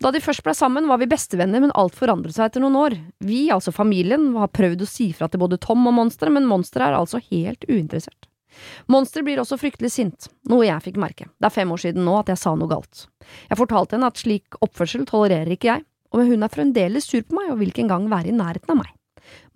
[0.00, 2.96] Da de først ble sammen, var vi bestevenner, men alt forandret seg etter noen år.
[3.24, 6.90] Vi, altså familien, har prøvd å si fra til både Tom og monsteret, men monsteret
[6.90, 8.28] er altså helt uinteressert.
[8.92, 11.28] Monster blir også fryktelig sint, noe jeg fikk merke.
[11.40, 13.06] Det er fem år siden nå at jeg sa noe galt.
[13.50, 17.38] Jeg fortalte henne at slik oppførsel tolererer ikke jeg, og hun er fremdeles sur på
[17.38, 18.90] meg og vil ikke engang være i nærheten av meg.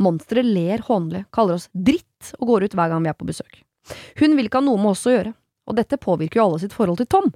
[0.03, 3.59] Monsteret ler hånlig, kaller oss dritt og går ut hver gang vi er på besøk.
[4.21, 5.35] Hun vil ikke ha noe med oss å gjøre,
[5.67, 7.33] og dette påvirker jo alle sitt forhold til Tom.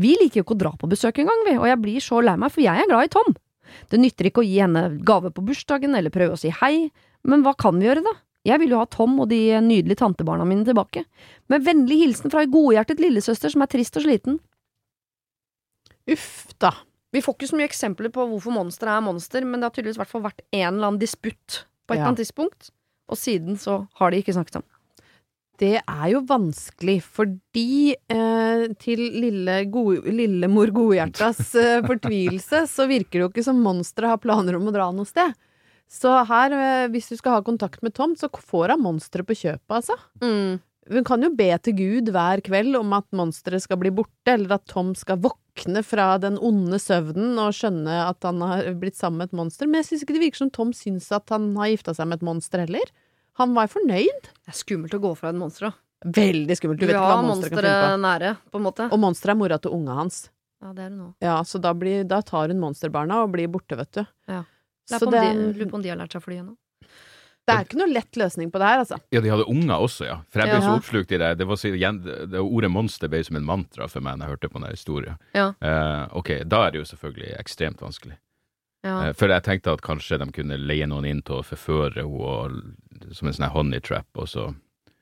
[0.00, 2.36] Vi liker jo ikke å dra på besøk engang, vi, og jeg blir så lei
[2.40, 3.36] meg, for jeg er glad i Tom.
[3.90, 6.90] Det nytter ikke å gi henne gave på bursdagen eller prøve å si hei,
[7.26, 8.14] men hva kan vi gjøre, da?
[8.50, 11.04] Jeg vil jo ha Tom og de nydelige tantebarna mine tilbake.
[11.52, 14.40] Med vennlig hilsen fra ei godhjertet lillesøster som er trist og sliten.
[16.10, 16.72] Uff da.
[17.14, 19.98] Vi får ikke så mye eksempler på hvorfor monsteret er monster, men det har tydeligvis
[19.98, 22.02] hvert vært en eller annen disputt på et Ja.
[22.02, 22.70] eller annet tidspunkt,
[23.10, 24.66] og siden så har de ikke snakket om.
[25.60, 33.18] Det er jo vanskelig, fordi eh, til lille gode, lillemor Godhjertas eh, fortvilelse, så virker
[33.18, 35.34] det jo ikke som monsteret har planer om å dra noe sted.
[35.90, 39.34] Så her, eh, hvis du skal ha kontakt med Tom, så får han monsteret på
[39.34, 39.96] kjøpet, altså.
[40.90, 44.56] Hun kan jo be til Gud hver kveld om at monsteret skal bli borte, eller
[44.56, 49.20] at Tom skal våkne fra den onde søvnen og skjønne at han har blitt sammen
[49.20, 49.68] med et monster.
[49.68, 52.18] Men jeg syns ikke det virker som Tom syns at han har gifta seg med
[52.18, 52.90] et monster heller.
[53.38, 54.30] Han var fornøyd.
[54.32, 56.10] Det er skummelt å gå fra et monster, da.
[56.16, 56.80] Veldig skummelt.
[56.80, 58.02] Du vet ikke hva monsteret kan finne på.
[58.06, 58.86] nære, på en måte.
[58.90, 60.22] Og monsteret er mora til unga hans.
[60.60, 61.10] Ja, det er det nå.
[61.22, 64.02] Ja, så da, blir, da tar hun monsterbarna og blir borte, vet du.
[64.28, 64.42] Ja.
[64.98, 66.56] Så Lurer på, de, lurer på om de har lært seg å fly ennå.
[67.50, 68.96] det er ikke noe lett løsning på det her, altså.
[69.10, 70.16] Ja, de hadde unger også, ja.
[70.30, 70.66] For jeg ble Ja.
[70.68, 71.30] så oppslukt i det.
[71.40, 71.70] Det, var så,
[72.30, 75.16] det Ordet monster ble som en mantra for meg når jeg hørte på den historien.
[75.34, 75.48] Ja.
[75.58, 78.18] Uh, ok, da er det jo selvfølgelig ekstremt vanskelig.
[78.86, 79.08] Ja.
[79.08, 83.14] Uh, for jeg tenkte at kanskje de kunne leie noen inn til å forføre henne
[83.16, 84.54] som en sånn honey trap, og så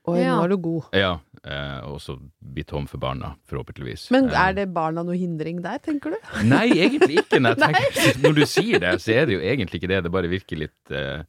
[0.09, 0.37] Oi, Ja.
[0.39, 0.83] nå er du god.
[0.95, 4.07] Ja, eh, og så bli tom for barna, forhåpentligvis.
[4.11, 6.17] Men Eh, er det barna noe hindring der, tenker du?
[6.47, 7.39] Nei, egentlig ikke.
[7.43, 10.03] Når, tenker, når du sier det, så er det jo egentlig ikke det.
[10.07, 11.23] Det bare virker litt eh,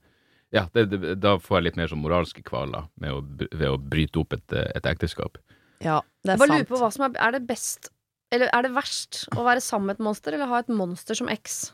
[0.51, 3.21] Ja, det, det, da får jeg litt mer sånn moralske kvaler med å,
[3.55, 5.39] ved å bryte opp et, eh, et ekteskap.
[5.81, 6.73] Ja, det Jeg er bare lurer sant.
[6.75, 7.93] på hva som er, er det best
[8.35, 11.31] Eller er det verst å være sammen med et monster Eller ha et monster som
[11.33, 11.71] eks?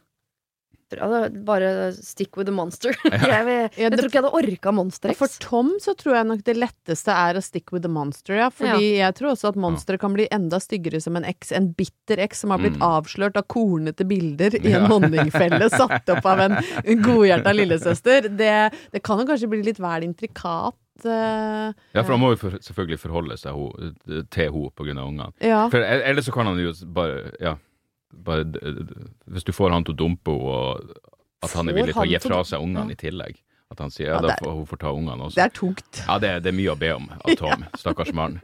[0.95, 2.95] Ja, er bare stick with the monster.
[3.05, 6.15] Jeg, vil, Ja, jeg det- tror ikke jeg hadde orka monster For Tom så tror
[6.15, 8.49] jeg nok det letteste er å stick with the monster, ja.
[8.55, 11.51] Fordi jeg tror også at monsteret kan bli enda styggere som en eks.
[11.59, 12.87] En bitter eks som har blitt Mm.
[12.87, 14.87] avslørt av kornete bilder i en Ja.
[14.87, 16.57] honningfelle satt opp av en
[17.03, 18.31] godhjerta lillesøster.
[18.37, 18.55] Det,
[18.93, 20.75] det kan jo kanskje bli litt vel intrikat.
[21.05, 23.67] eh, Ja, for han må jo for, selvfølgelig forholde seg ho,
[24.31, 24.53] til
[24.87, 25.33] henne av ungene.
[25.43, 25.69] ja.
[25.69, 27.57] For ellers så kan han jo bare Ja,
[28.25, 28.45] bare
[29.27, 32.09] Hvis du får han til å dumpe henne, og at han er villig til å
[32.11, 32.97] gi fra seg ungene Ja.
[32.97, 33.43] i tillegg.
[33.71, 35.35] At han sier ja, da får hun får ta ungene også.
[35.35, 35.99] Det er tungt.
[36.07, 37.65] Ja, det, det er mye å be om av Tom.
[37.77, 38.37] Stakkars mann.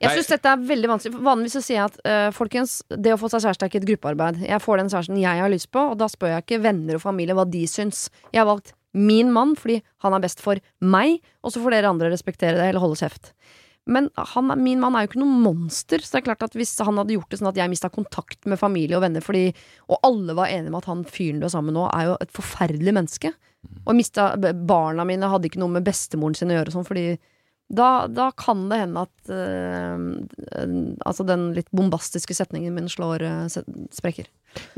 [0.00, 1.22] Jeg syns dette er veldig vanskelig.
[1.26, 3.88] Vanligvis så sier jeg at uh, folkens, det å få seg kjæreste er ikke et
[3.90, 4.38] gruppearbeid.
[4.46, 7.02] Jeg får den kjæresten jeg har lyst på, og da spør jeg ikke venner og
[7.02, 8.06] familie hva de syns.
[8.30, 11.90] Jeg har valgt min mann fordi han er best for meg, og så får dere
[11.90, 13.32] andre respektere det eller holde kjeft.
[13.90, 16.76] Men han, min mann er jo ikke noe monster, så det er klart at hvis
[16.86, 19.48] han hadde gjort det sånn at jeg mista kontakt med familie og venner fordi
[19.90, 22.16] Og alle var enige med at han fyren du er sammen med nå, er jo
[22.22, 23.34] et forferdelig menneske.
[23.84, 27.18] Og mista Barna mine hadde ikke noe med bestemoren sin å gjøre sånn, fordi
[27.70, 29.98] da, da kan det hende at øh,
[31.06, 33.44] Altså den litt bombastiske setningen min slår øh,
[33.94, 34.26] sprekker.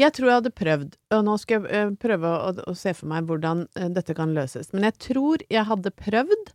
[0.01, 3.09] Jeg tror jeg hadde prøvd, og nå skal jeg eh, prøve å, å se for
[3.09, 3.65] meg hvordan
[3.97, 6.53] dette kan løses, men jeg tror jeg hadde prøvd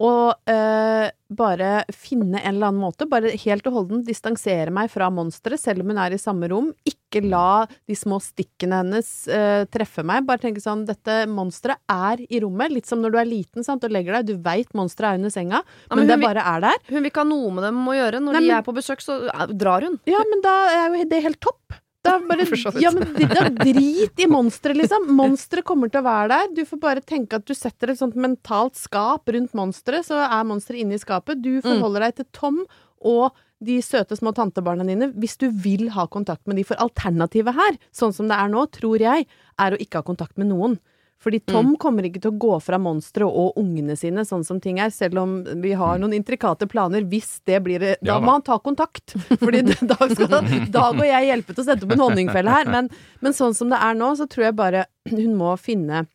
[0.00, 0.10] å
[0.48, 5.60] eh, bare finne en eller annen måte, bare helt og holdent distansere meg fra monsteret,
[5.60, 6.70] selv om hun er i samme rom.
[6.88, 10.24] Ikke la de små stikkene hennes eh, treffe meg.
[10.28, 13.84] Bare tenke sånn, dette monsteret er i rommet, litt som når du er liten sant,
[13.84, 16.46] og legger deg, du veit monsteret er under senga, Ja, men men, det vil- bare
[16.56, 16.80] er der.
[16.88, 18.24] Hun vil ikke ha noe med dem å gjøre.
[18.24, 20.00] Når Nei, de er på besøk, så eh, drar hun.
[20.08, 21.76] Ja, men da er jo det helt topp.
[22.06, 22.46] Da bare,
[22.80, 25.10] ja, men da drit i monsteret, liksom.
[25.16, 26.54] Monsteret kommer til å være der.
[26.56, 30.48] Du får bare tenke at du setter et sånt mentalt skap rundt monsteret, så er
[30.48, 31.42] monsteret inne i skapet.
[31.44, 32.62] Du forholder deg til Tom
[33.00, 36.64] og de søte små tantebarna dine hvis du vil ha kontakt med de.
[36.68, 39.28] For alternativet her, sånn som det er nå, tror jeg,
[39.60, 40.78] er å ikke ha kontakt med noen.
[41.20, 44.78] Fordi Tom kommer ikke til å gå fra monsteret og ungene sine, sånn som ting
[44.80, 47.04] er, selv om vi har noen intrikate planer.
[47.10, 48.20] Hvis det blir Da Ja da.
[48.24, 49.16] må han ta kontakt!
[49.42, 49.60] Fordi
[49.92, 52.72] da skal Dag og jeg hjelpe til å sette opp en honningfelle her.
[52.72, 52.88] Men,
[53.20, 56.06] men sånn som det er nå, så tror jeg bare hun må finne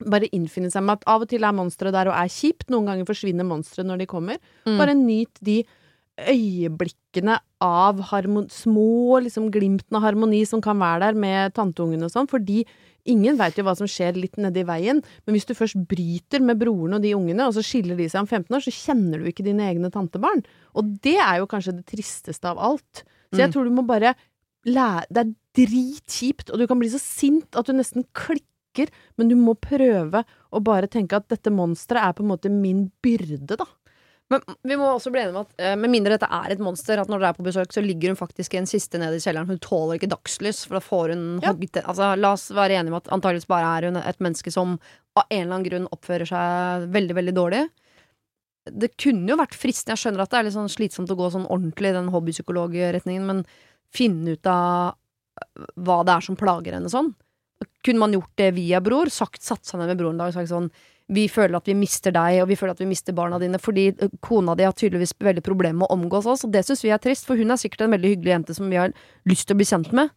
[0.00, 2.68] bare innfinne seg med at av og til er monsteret der og er kjipt.
[2.72, 4.40] Noen ganger forsvinner monstre når de kommer.
[4.68, 4.76] Mm.
[4.80, 5.60] Bare nyt de
[6.20, 8.00] øyeblikkene av
[8.52, 12.64] små liksom glimtene av harmoni som kan være der med tanteungen og sånn, fordi
[13.06, 16.58] ingen veit jo hva som skjer litt nedi veien, men hvis du først bryter med
[16.60, 19.28] broren og de ungene, og så skiller de seg om 15 år, så kjenner du
[19.30, 20.42] ikke dine egne tantebarn.
[20.74, 23.04] Og det er jo kanskje det tristeste av alt.
[23.32, 23.52] Så jeg Mm.
[23.52, 24.14] tror du må bare
[24.66, 25.34] lære Det er
[25.66, 30.24] dritkjipt, og du kan bli så sint at du nesten klikker, men du må prøve
[30.52, 33.64] å bare tenke at dette monsteret er på en måte min byrde, da.
[34.30, 37.00] Men vi må også bli enige om at eh, med mindre dette er et monster,
[37.02, 39.22] at når dere er på besøk, så ligger hun faktisk i en kiste nede i
[39.24, 39.50] kjelleren.
[39.50, 41.50] Hun tåler ikke dagslys, for da får hun Ja.
[41.50, 44.78] hogd Altså, la oss være enige om at antakeligvis bare er hun et menneske som
[45.18, 47.64] av en eller annen grunn oppfører seg veldig, veldig dårlig.
[48.70, 51.30] Det kunne jo vært fristende, jeg skjønner at det er litt sånn slitsomt å gå
[51.34, 53.42] sånn ordentlig i den hobbypsykologretningen, men
[53.90, 54.94] finne ut av
[55.74, 57.14] hva det er som plager henne sånn.
[57.82, 59.10] Kunne man gjort det via bror?
[59.10, 60.70] Sagt, satt seg ned med broren dag og sagt sånn
[61.10, 63.88] vi føler at vi mister deg, og vi føler at vi mister barna dine, fordi
[64.22, 67.02] kona di har tydeligvis veldig problemer med å omgås oss, og det syns vi er
[67.02, 68.94] trist, for hun er sikkert en veldig hyggelig jente som vi har
[69.28, 70.12] lyst til å bli kjent med.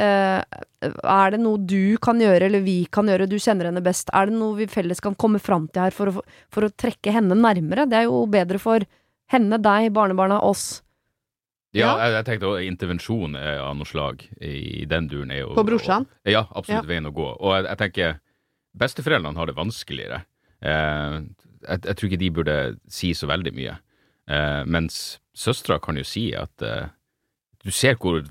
[0.00, 0.40] Uh,
[0.80, 4.30] er det noe du kan gjøre, eller vi kan gjøre, du kjenner henne best, er
[4.30, 7.36] det noe vi felles kan komme fram til her for å, for å trekke henne
[7.36, 7.84] nærmere?
[7.90, 8.86] Det er jo bedre for
[9.34, 10.80] henne, deg, barnebarna, oss.
[11.76, 11.90] Ja, Ja.
[12.06, 15.62] jeg, jeg tenkte også intervensjon eh, av noe slag i den duren er jo På
[15.68, 16.08] brorsan?
[16.26, 16.88] Ja, absolutt Ja.
[16.88, 17.28] veien å gå.
[17.38, 18.16] Og jeg, jeg tenker
[18.80, 20.24] besteforeldrene har det vanskeligere.
[20.62, 21.20] Eh,
[21.68, 22.56] jeg, jeg tror ikke de burde
[22.88, 23.76] si så veldig mye.
[24.30, 26.88] Eh, mens søstera kan jo si at eh,
[27.64, 28.22] du ser hvor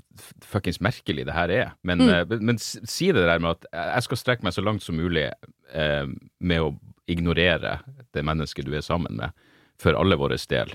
[0.41, 2.29] fuckings merkelig det her er, men, Mm.
[2.29, 3.65] men- men si det der med at
[3.95, 5.31] jeg skal strekke meg så langt som mulig
[5.73, 6.05] eh,
[6.39, 6.71] med å
[7.07, 7.79] ignorere
[8.13, 9.31] det mennesket du er sammen med,
[9.77, 10.73] for alle våre del.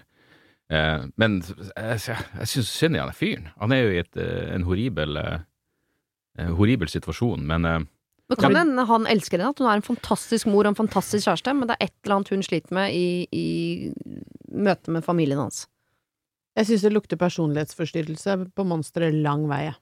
[0.70, 1.98] Eh, men jeg,
[2.38, 3.50] jeg syns synd i han fyren.
[3.60, 7.88] Han er jo i et, en horribel, eh, horribel situasjon, men
[8.36, 10.78] eh, kan hende Ja, han elsker henne, at hun er en fantastisk mor og en
[10.82, 13.46] fantastisk kjæreste, men det er et eller annet hun sliter med i, i
[14.54, 15.64] møte med familien hans.
[16.54, 19.72] Jeg syns det lukter personlighetsforstyrrelse på monsteret lang vei.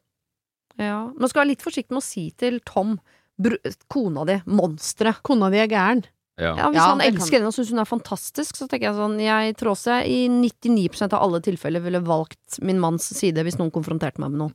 [0.81, 1.11] Ja.
[1.13, 2.97] Man skal være litt forsiktig med å si til Tom,
[3.43, 3.59] br
[3.93, 5.21] kona di, monsteret.
[5.27, 6.05] Kona di er gæren.
[6.41, 6.55] ja.
[6.57, 9.19] Ja, hvis Ja, han elsker henne og syns hun er fantastisk, så tenker jeg sånn
[9.21, 13.59] Jeg tror også jeg i 99% av alle tilfeller ville valgt min manns side hvis
[13.61, 14.55] noen konfronterte meg med noe.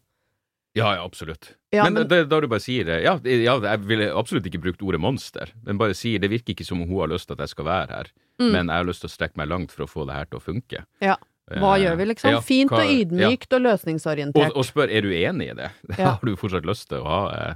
[0.77, 1.55] Ja, ja, absolutt.
[1.73, 4.61] Ja, men, men- da, da du bare sier det ja, ja, jeg ville absolutt ikke
[4.63, 7.35] brukt ordet monster, men bare sier det virker ikke som om hun har lyst til
[7.37, 8.51] at jeg skal være her, Mm.
[8.53, 10.37] men jeg har lyst til å strekke meg langt for å få det her til
[10.37, 10.83] å funke.
[11.01, 11.15] Ja.
[11.49, 12.29] Hva Eh, gjør vi, liksom?
[12.35, 14.51] ja, Fint hva- og ydmykt og løsningsorientert.
[14.51, 15.71] Og, og spør er du enig i det.
[15.97, 17.55] Har du fortsatt lyst til å ha eh,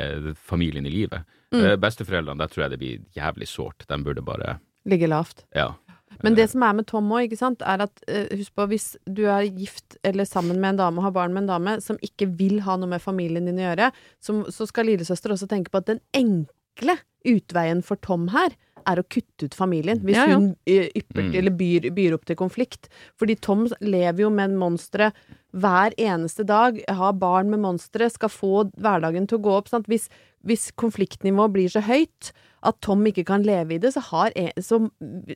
[0.00, 1.26] eh, familien i livet?
[1.52, 1.60] Mm.
[1.66, 3.84] Eh, besteforeldrene, der tror jeg det blir jævlig sårt.
[3.90, 5.44] De burde bare Ligge lavt.
[5.54, 5.74] Ja.
[6.22, 8.96] Men det som er med Tom òg, ikke sant, er at eh, husk på, hvis
[9.06, 11.98] du er gift eller sammen med en dame og har barn med en dame som
[12.04, 13.90] ikke vil ha noe med familien din å gjøre,
[14.22, 19.00] så, så skal lillesøster også tenke på at den enkle utveien for Tom her er
[19.00, 20.34] å kutte ut familien, hvis Ja, ja.
[20.36, 21.34] hun eh, ypper Mm.
[21.40, 22.90] eller byr, byr opp til konflikt.
[23.16, 25.12] Fordi Tom lever jo med monstre
[25.56, 29.68] hver eneste dag, har barn med monstre, skal få hverdagen til å gå opp.
[29.72, 29.86] Sant?
[29.88, 30.10] Hvis,
[30.44, 32.32] hvis konfliktnivået blir så høyt
[32.64, 34.80] at Tom ikke kan leve i det, så har så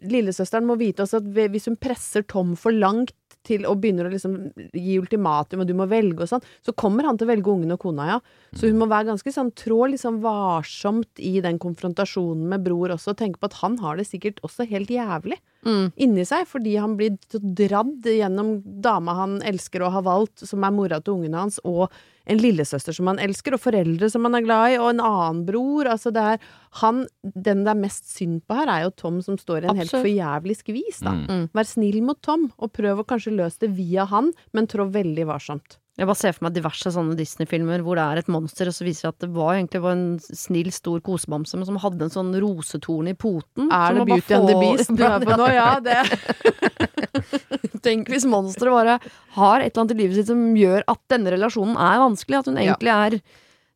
[0.08, 3.14] lillesøsteren må vite også at hvis hun presser Tom for langt
[3.46, 4.34] til og begynner å liksom
[4.74, 7.72] gi ultimatum, og du må velge og sånn, så kommer han til å velge ungen
[7.72, 8.18] og kona, ja.
[8.52, 13.14] Så hun må være ganske sånn, trå liksom varsomt i den konfrontasjonen med bror også,
[13.14, 15.88] og tenke på at han har det sikkert også helt jævlig Mm.
[15.98, 20.70] inni seg, fordi han blir dradd gjennom dama han elsker og har valgt, som er
[20.70, 21.90] mora til ungene hans, og
[22.28, 25.42] en lillesøster som han elsker, og foreldre som han er glad i, og en annen
[25.48, 25.88] bror.
[25.90, 26.46] Altså det er
[26.82, 29.78] han Den det er mest synd på her, er jo Tom som står i en
[29.78, 30.04] helt Absolutt.
[30.04, 31.14] helt forjævlig skvis, da.
[31.16, 31.44] Mm.
[31.56, 35.28] Vær snill mot Tom, og prøv å kanskje løse det via han, men trå veldig
[35.28, 35.78] varsomt.
[35.98, 38.84] Jeg bare ser for meg diverse sånne Disney-filmer hvor det er et monster, og så
[38.87, 42.12] viser det at det var egentlig var en snill, stor kosebamse, men som hadde en
[42.14, 43.66] sånn rosetorn i poten.
[43.74, 45.48] Er det Beauty and the Beast du er på nå?
[45.50, 45.98] Ja, det
[47.82, 48.96] Tenk hvis monsteret bare
[49.37, 52.50] har et eller annet i livet sitt som gjør at denne relasjonen er vanskelig, at
[52.50, 52.72] hun Ja.
[52.74, 53.20] egentlig er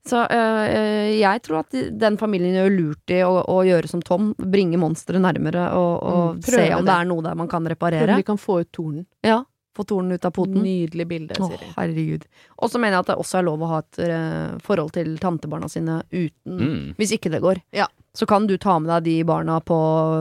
[0.04, 4.00] Så øh, øh, jeg tror at den familien gjør lurt i å, å gjøre som
[4.02, 6.86] Tom, bringe monsteret nærmere og, og Mm, se om det.
[6.90, 8.06] det er noe der man kan reparere.
[8.08, 9.06] Prøve vi kan få ut tornen.
[9.22, 10.58] Ja, Få tornen ut av poten.
[10.60, 11.70] Nydelig bilde, Å, Siri.
[11.78, 12.26] herregud.
[12.60, 15.14] Og så mener jeg at det også er lov å ha et øh, forhold til
[15.22, 16.94] tantebarna sine uten Mm.
[16.98, 17.62] Hvis ikke det går.
[17.72, 17.86] Ja.
[18.12, 19.78] Så kan du ta med deg de barna på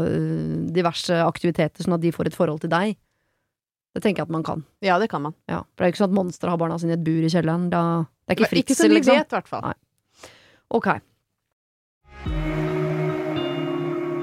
[0.07, 2.95] øh, diverse aktiviteter, sånn at de får et forhold til deg.
[3.91, 4.63] Det tenker jeg at man kan.
[4.79, 5.33] Ja, det kan man.
[5.51, 7.19] Ja, for det er jo ikke sånn at monstre har barna sine i et bur
[7.27, 7.67] i kjelleren.
[7.73, 7.81] Da,
[8.31, 9.17] det er ikke Ikke som vi liksom.
[9.19, 9.65] vet, i hvert fall.
[9.67, 10.29] Nei.
[10.71, 10.87] Ok.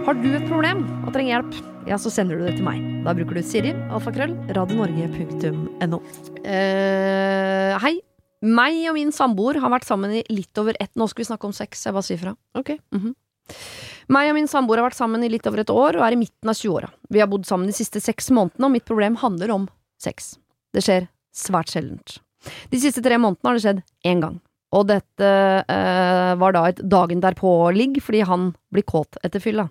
[0.09, 2.79] Har du et problem og trenger hjelp, ja, så sender du det til meg.
[3.05, 5.99] Da bruker du Siri, alfakrøll, radionorge.no.
[6.49, 7.91] Eh, hei.
[8.41, 11.51] Meg og min samboer har vært sammen i litt over ett Nå skal vi snakke
[11.51, 12.33] om sex, jeg bare sier fra.
[12.57, 12.73] Ok.
[14.17, 16.23] Meg og min samboer har vært sammen i litt over et år og er i
[16.25, 16.89] midten av 20-åra.
[17.13, 20.39] Vi har bodd sammen de siste seks månedene, og mitt problem handler om sex.
[20.73, 22.23] Det skjer svært sjeldent.
[22.73, 24.41] De siste tre månedene har det skjedd én gang.
[24.73, 25.35] Og dette
[25.69, 29.69] eh, var da et dagen derpå-ligg fordi han blir kåt etter fylla.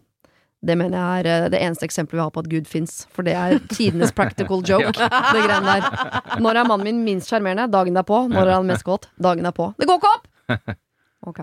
[0.66, 3.28] Det mener jeg er eh, det eneste eksempelet vi har på at Gud fins, for
[3.28, 4.96] det er tidenes practical joke.
[4.98, 6.40] Det greiene der.
[6.42, 7.68] Når er mannen min minst sjarmerende?
[7.74, 8.24] Dagen derpå.
[8.32, 9.06] Når er han mest kåt?
[9.22, 9.70] Dagen derpå.
[9.78, 10.28] Det går ikke opp!
[11.28, 11.40] Ok.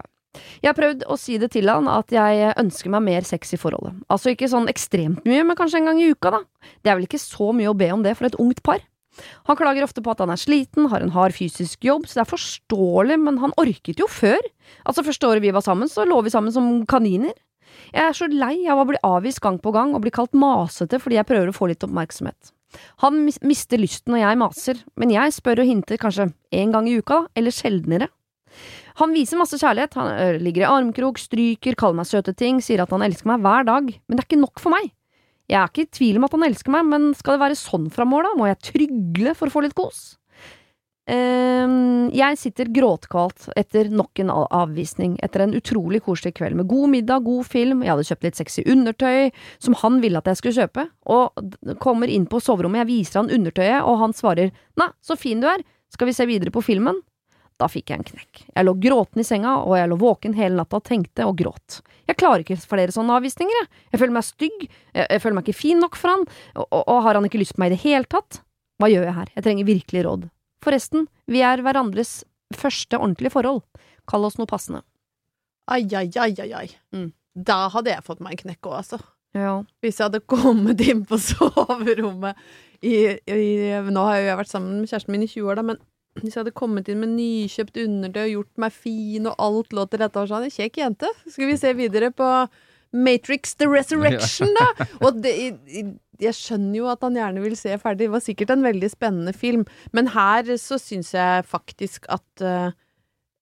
[0.62, 3.58] Jeg har prøvd å si det til han at jeg ønsker meg mer sex i
[3.60, 3.98] forholdet.
[4.10, 6.40] Altså ikke sånn ekstremt mye, men kanskje en gang i uka, da.
[6.82, 8.80] Det er vel ikke så mye å be om det for et ungt par.
[9.50, 12.24] Han klager ofte på at han er sliten, har en hard fysisk jobb, så det
[12.24, 14.40] er forståelig, men han orket jo før.
[14.88, 17.34] Altså, første året vi var sammen, så lå vi sammen som kaniner.
[17.94, 21.00] Jeg er så lei av å bli avvist gang på gang og bli kalt masete
[21.02, 22.52] fordi jeg prøver å få litt oppmerksomhet.
[23.04, 26.96] Han mister lysten når jeg maser, men jeg spør og hinter kanskje en gang i
[26.98, 28.10] uka, eller sjeldnere.
[28.98, 32.92] Han viser masse kjærlighet, han ligger i armkrok, stryker, kaller meg søte ting, sier at
[32.94, 34.92] han elsker meg hver dag, men det er ikke nok for meg.
[35.50, 37.90] Jeg er ikke i tvil om at han elsker meg, men skal det være sånn
[37.92, 38.36] framover, da?
[38.38, 40.14] Må jeg trygle for å få litt kos?
[41.04, 46.92] Ehm, jeg sitter gråtkvalt etter nok en avvisning, etter en utrolig koselig kveld med god
[46.94, 50.64] middag, god film, jeg hadde kjøpt litt sexy undertøy som han ville at jeg skulle
[50.64, 55.18] kjøpe, og kommer inn på soverommet, jeg viser han undertøyet, og han svarer nei, så
[55.20, 57.02] fin du er, skal vi se videre på filmen?
[57.60, 58.40] Da fikk jeg en knekk.
[58.48, 61.84] Jeg lå gråten i senga, og jeg lå våken hele natta og tenkte og gråt.
[62.08, 63.68] Jeg klarer ikke flere sånne avvisninger, jeg.
[63.92, 64.64] Jeg føler meg stygg,
[64.98, 67.54] jeg føler meg ikke fin nok for han, og, og, og har han ikke lyst
[67.54, 68.40] på meg i det hele tatt?
[68.82, 69.30] Hva gjør jeg her?
[69.36, 70.26] Jeg trenger virkelig råd.
[70.64, 72.22] Forresten, vi er hverandres
[72.56, 73.62] første ordentlige forhold.
[74.08, 74.82] Kall oss noe passende.
[75.70, 76.68] Ai, ai, ai, ai, ai.
[76.94, 77.10] Mm.
[77.34, 79.00] Da hadde jeg fått meg en knekk òg, altså.
[79.34, 79.56] Ja.
[79.82, 82.38] Hvis jeg hadde kommet inn på soverommet
[82.84, 83.40] i, i
[83.90, 85.80] Nå har jo jeg vært sammen med kjæresten min i 20 år, da, men
[86.20, 89.86] hvis jeg hadde kommet inn med nykjøpt undertøy og gjort meg fin, og alt lå
[89.90, 92.28] til rette, og sånn, kjekk jente, skal vi se videre på
[92.94, 94.86] Matrix The Resurrection, da!
[95.04, 95.34] Og det,
[96.22, 98.06] jeg skjønner jo at han gjerne vil se ferdig.
[98.06, 102.70] Det var sikkert en veldig spennende film, men her så syns jeg faktisk at eh,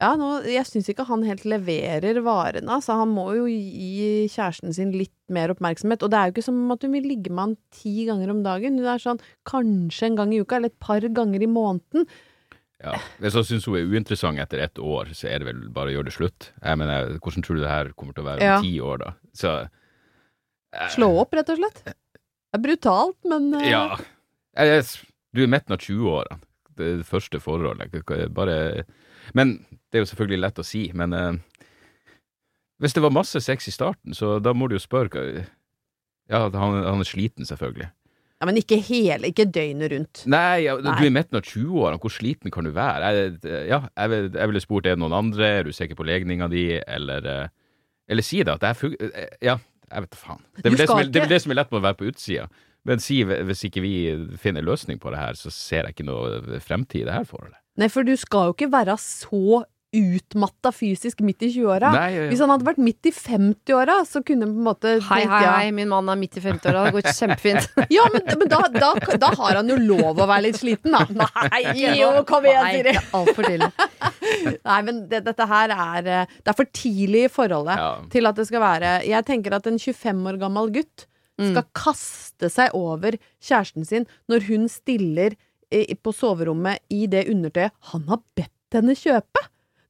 [0.02, 2.66] ja, nå, jeg syns ikke han helt leverer varene.
[2.74, 6.02] Altså, han må jo gi kjæresten sin litt mer oppmerksomhet.
[6.02, 8.40] Og det er jo ikke som at hun vil ligge med han ti ganger om
[8.42, 8.80] dagen.
[8.80, 12.08] Det er sånn kanskje en gang i uka, eller et par ganger i måneden.
[12.82, 12.96] Ja.
[13.22, 15.94] Hvis hun syns hun er uinteressant etter ett år, så er det vel bare å
[15.96, 16.48] gjøre det slutt.
[16.62, 18.56] Jeg mener, hvordan tror du det her kommer til å være om Ja.
[18.64, 19.12] ti år, da?
[19.38, 21.82] Så eh, Slå opp, rett og slett.
[21.84, 23.84] Det er brutalt, men eh, Ja.
[24.58, 24.82] Jeg,
[25.32, 26.40] du er midten av 20-åra.
[26.76, 27.92] Det det første forholdet.
[28.34, 28.84] Bare
[29.36, 29.58] Men
[29.92, 31.32] det er jo selvfølgelig lett å si, men eh,
[32.82, 35.46] Hvis det var masse sex i starten, så da må du jo spørre hva-
[36.28, 37.90] Ja, han, han er sliten, selvfølgelig.
[38.42, 40.22] Ja, men ikke hele, ikke døgnet rundt.
[40.26, 40.96] Nei, ja, Nei.
[40.98, 43.12] du er i midten av 20-årene, hvor sliten kan du være?
[43.14, 43.36] Jeg,
[43.70, 46.50] ja, jeg, vil- jeg ville spurt er det noen andre, er du sikker på legninga
[46.50, 47.48] di, eller eh,
[48.10, 48.96] Eller si det, at det er fug...
[48.98, 49.54] eh, Ja,
[49.92, 50.42] jeg vet da faen.
[50.58, 51.98] Det er, det, som er, det er vel det som er lett med å være
[52.02, 52.48] på utsida.
[52.84, 53.92] Men si hvis ikke vi
[54.42, 57.60] finner løsning på det her, så ser jeg ikke noe fremtid i det her forholdet.
[57.78, 61.90] Nei, for du skal jo ikke være så utmatta fysisk midt i 20-åra.
[61.92, 64.92] Nei, eh, Hvis han hadde vært midt i 50-åra, så kunne han på en måte
[65.08, 67.68] Hei, hei, hei, min mann er midt i 50-åra, det går kjempefint.
[67.92, 71.04] Ja, men, men da, da, da har han jo lov å være litt sliten, da.
[71.52, 71.60] Nei,
[72.00, 72.96] jo, kom igjen, Siri.
[73.20, 73.70] altfor tidlig.
[74.70, 77.90] Nei, men det, dette her er eh, Det er for tidlig i forholdet Ja.
[78.10, 81.08] til at det skal være Jeg tenker at en 25 år gammel gutt
[81.40, 81.54] Mm.
[81.54, 85.32] skal kaste seg over kjæresten sin når hun stiller
[86.04, 89.40] på soverommet i det undertøyet han har bedt henne kjøpe.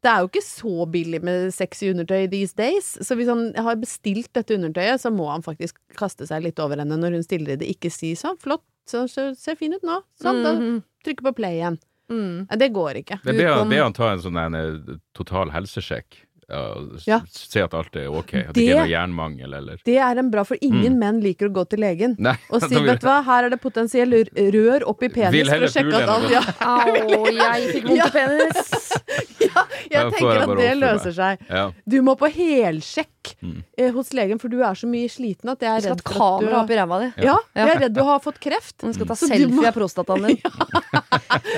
[0.03, 3.79] Det er jo ikke så billig med sexy undertøy these days, så hvis han har
[3.79, 7.55] bestilt dette undertøyet, så må han faktisk kaste seg litt over henne når hun stiller
[7.55, 7.71] i det.
[7.71, 11.35] Ikke si sånn 'flott, så, så, ser fin ut nå', sånn, da trykker trykke på
[11.39, 11.79] play igjen.
[12.11, 12.51] Mm.
[12.59, 13.21] Det går ikke.
[13.25, 16.19] Det be han, ta en sånn en, eh, total helsesjekk.
[16.49, 16.75] Ja,
[17.07, 17.21] Ja.
[17.31, 20.19] Se at alt er ok, at det Det- ikke er noe jernmangel, eller Det er
[20.19, 22.17] en bra, for ingen menn liker å gå til legen.
[22.19, 25.67] Nei, Og si, vet du hva, her er det potensiell rør opp i penis for
[25.67, 28.73] å sjekke at alt ja, Au, jeg fikk vondt i penis.
[29.49, 31.39] ja, jeg tenker jeg at det løser seg.
[31.49, 31.71] Ja.
[31.89, 33.09] Du må på helsjekk
[33.41, 33.63] Mm.
[33.79, 36.03] eh, hos legen, for du er så mye sliten at jeg er redd for at
[36.03, 37.23] du kamera opp i ræva di.
[37.23, 37.67] Ja, Ja.
[37.67, 38.79] jeg er redd du har fått kreft.
[38.83, 40.39] Du skal ta selfie av prostataen din.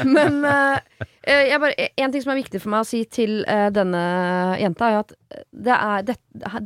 [0.05, 0.78] Men eh,
[1.25, 4.03] jeg bare, en ting som er viktig for meg å si til uh, denne
[4.61, 5.14] jenta, er at
[5.51, 6.16] det er, det,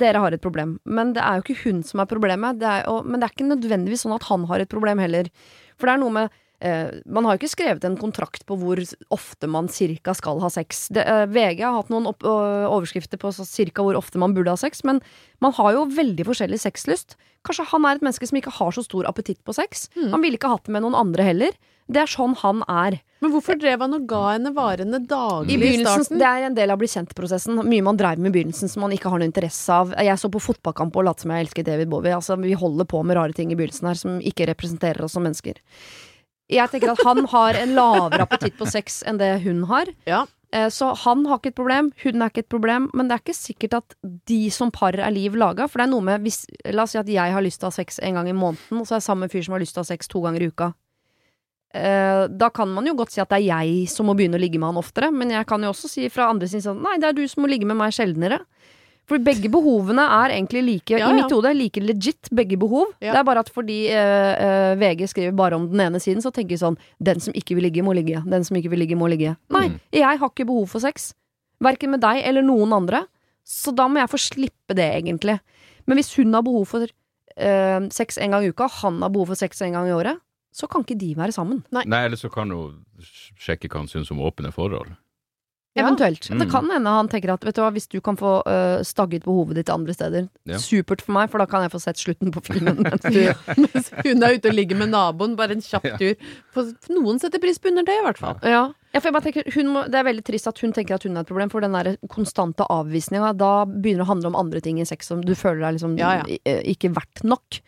[0.01, 0.77] dere har et problem.
[0.89, 2.59] Men det er jo ikke hun som er problemet.
[2.61, 5.31] Det er, og, men det er ikke nødvendigvis sånn at han har et problem heller.
[5.79, 6.45] For det er noe med eh,
[7.07, 8.81] Man har jo ikke skrevet en kontrakt på hvor
[9.15, 10.89] ofte man cirka skal ha sex.
[10.91, 14.51] Det, eh, VG har hatt noen opp, overskrifter på så cirka hvor ofte man burde
[14.51, 14.99] ha sex, men
[15.45, 17.15] man har jo veldig forskjellig sexlyst.
[17.47, 19.87] Kanskje han er et menneske som ikke har så stor appetitt på sex.
[19.95, 20.11] Mm.
[20.17, 21.55] Han ville ikke hatt det med noen andre heller.
[21.89, 22.99] Det er sånn han er.
[23.25, 26.21] Men hvorfor drev han og ga henne varene daglig i starten?
[26.21, 27.63] Det er en del av bli kjent-prosessen.
[27.65, 29.95] Mye man dreiv med i begynnelsen som man ikke har noe interesse av.
[29.97, 32.13] Jeg så på fotballkamp og lot som jeg elsket David Bowie.
[32.15, 35.25] Altså, vi holder på med rare ting i begynnelsen her som ikke representerer oss som
[35.25, 35.57] mennesker.
[36.49, 39.91] Jeg tenker at han har en lavere appetitt på sex enn det hun har.
[40.09, 40.23] Ja.
[40.53, 43.23] Eh, Så han har ikke et problem, hun er ikke et problem, men det er
[43.25, 43.97] ikke sikkert at
[44.31, 45.69] de som par er liv laga.
[45.69, 47.73] For det er noe med hvis, La oss si at jeg har lyst til å
[47.73, 49.77] ha sex en gang i måneden, og så er jeg en fyr som har lyst
[49.77, 50.73] til å ha sex to ganger i uka.
[51.77, 54.41] Eh, da kan man jo godt si at det er jeg som må begynne å
[54.41, 56.97] ligge med han oftere, men jeg kan jo også si fra andre sin sånn Nei,
[56.97, 58.41] det er du som må ligge med meg sjeldnere.
[59.09, 62.91] For begge behovene er egentlig like, Ja, i mitt hode, like legit, begge behov.
[63.01, 63.15] Ja.
[63.15, 66.57] Det er bare at fordi uh, VG skriver bare om den ene siden, så tenker
[66.59, 68.21] jeg sånn Den som ikke vil ligge, må ligge.
[68.29, 69.37] Den som ikke vil ligge, må ligge.
[69.55, 69.79] Nei, Mm.
[69.97, 71.15] jeg har ikke behov for sex.
[71.65, 73.07] Verken med deg eller noen andre.
[73.49, 75.39] Så da må jeg få slippe det, egentlig.
[75.89, 79.33] Men hvis hun har behov for uh, sex en gang i uka, han har behov
[79.33, 80.21] for sex en gang i året,
[80.53, 81.63] så kan ikke de være sammen.
[81.73, 82.85] Nei, eller så kan hun
[83.41, 84.93] sjekke hva han syns om åpne forhold.
[85.77, 85.85] Ja.
[85.85, 86.25] Eventuelt.
[86.33, 86.39] Mm.
[86.41, 89.23] Det kan hende han tenker at vet du hva, hvis du kan få uh, stagget
[89.29, 90.59] behovet ditt andre steder, Ja.
[90.59, 92.81] supert for meg, for da kan jeg få sett slutten på filmen.
[92.89, 93.21] Mens du,
[93.63, 96.17] Mens hun er ute og ligger med naboen, bare en kjapp tur.
[96.57, 98.41] For noen setter pris på undertøy, i hvert fall.
[98.43, 98.65] ja.
[98.95, 101.07] ja, for jeg bare tenker, hun må, Det er veldig trist at hun tenker at
[101.07, 104.41] hun er et problem, for den der konstante avvisninga, da begynner det å handle om
[104.43, 106.39] andre ting i sex som du føler deg liksom Ja, ja.
[106.49, 107.61] eh, ikke verdt nok.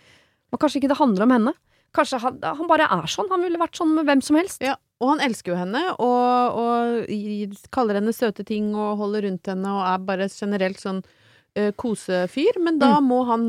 [0.51, 1.55] Men kanskje ikke det handler om henne.
[1.95, 3.29] Kanskje han, han bare er sånn.
[3.31, 4.63] Han ville vært sånn med hvem som helst.
[4.67, 9.49] Ja, og han elsker jo henne, og, og kaller henne søte ting og holder rundt
[9.49, 12.61] henne og er bare generelt sånn uh, kosefyr.
[12.61, 13.47] Men da må han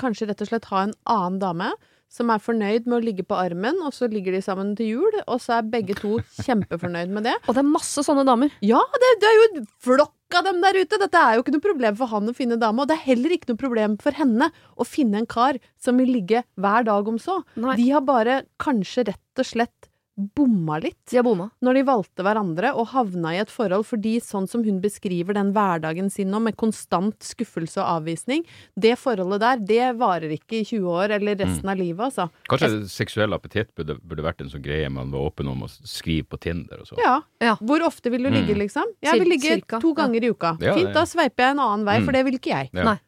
[0.00, 1.72] kanskje rett og slett ha en annen dame
[2.14, 5.16] som er fornøyd med å ligge på armen, og så ligger de sammen til jul,
[5.24, 7.34] og så er begge to kjempefornøyd med det.
[7.48, 8.54] Og det er masse sånne damer.
[8.62, 11.00] Ja, det, det er jo en flokk av dem der ute!
[11.02, 13.34] Dette er jo ikke noe problem for han å finne dame, og det er heller
[13.34, 17.18] ikke noe problem for henne å finne en kar som vil ligge hver dag om
[17.22, 17.40] så.
[17.58, 21.48] Nei, De har bare kanskje rett og slett bomma litt de har bomma.
[21.60, 25.52] når de valgte hverandre og havna i et forhold fordi sånn som hun beskriver den
[25.52, 28.44] hverdagen sin nå, med konstant skuffelse og avvisning,
[28.78, 32.28] det forholdet der, det varer ikke i 20 år eller resten av livet, altså.
[32.48, 36.28] Kanskje seksuell appetitt burde, burde vært en sånn greie man var åpen om å skrive
[36.30, 36.98] på Tinder og så.
[37.02, 37.20] Ja.
[37.42, 37.56] Ja.
[37.60, 38.38] Hvor ofte vil du Mm.
[38.46, 38.84] ligge, liksom?
[39.02, 39.94] Jeg vil ligge cirka, to ja.
[39.94, 40.56] ganger i uka.
[40.60, 42.04] Ja, Fint, da sveiper jeg en annen vei, Mm.
[42.04, 42.70] for det vil ikke jeg.
[42.72, 42.84] Ja.
[42.84, 42.98] Nei.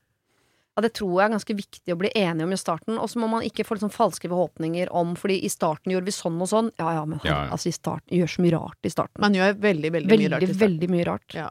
[0.77, 2.99] Ja, det tror jeg er ganske viktig å bli enige om i starten.
[3.01, 6.13] Og så må man ikke få liksom falske forhåpninger om Fordi i starten gjorde vi
[6.13, 6.69] sånn og sånn.
[6.79, 7.51] Ja ja, men han, Ja, ja.
[7.57, 9.21] altså i starten gjør så mye rart i starten.
[9.25, 10.43] Man gjør veldig, veldig, veldig, mye rart.
[10.43, 10.61] i starten.
[10.67, 11.35] veldig mye rart.
[11.35, 11.49] Ja.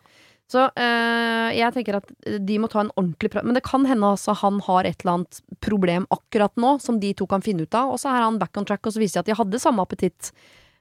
[0.47, 2.11] Så øh, jeg tenker at
[2.45, 3.43] de må ta en ordentlig prat.
[3.49, 7.13] Men det kan hende altså han har et eller annet problem akkurat nå som de
[7.17, 9.23] to kan finne ut av, og så er han back on track, og så viser
[9.23, 10.29] det at de hadde samme appetitt.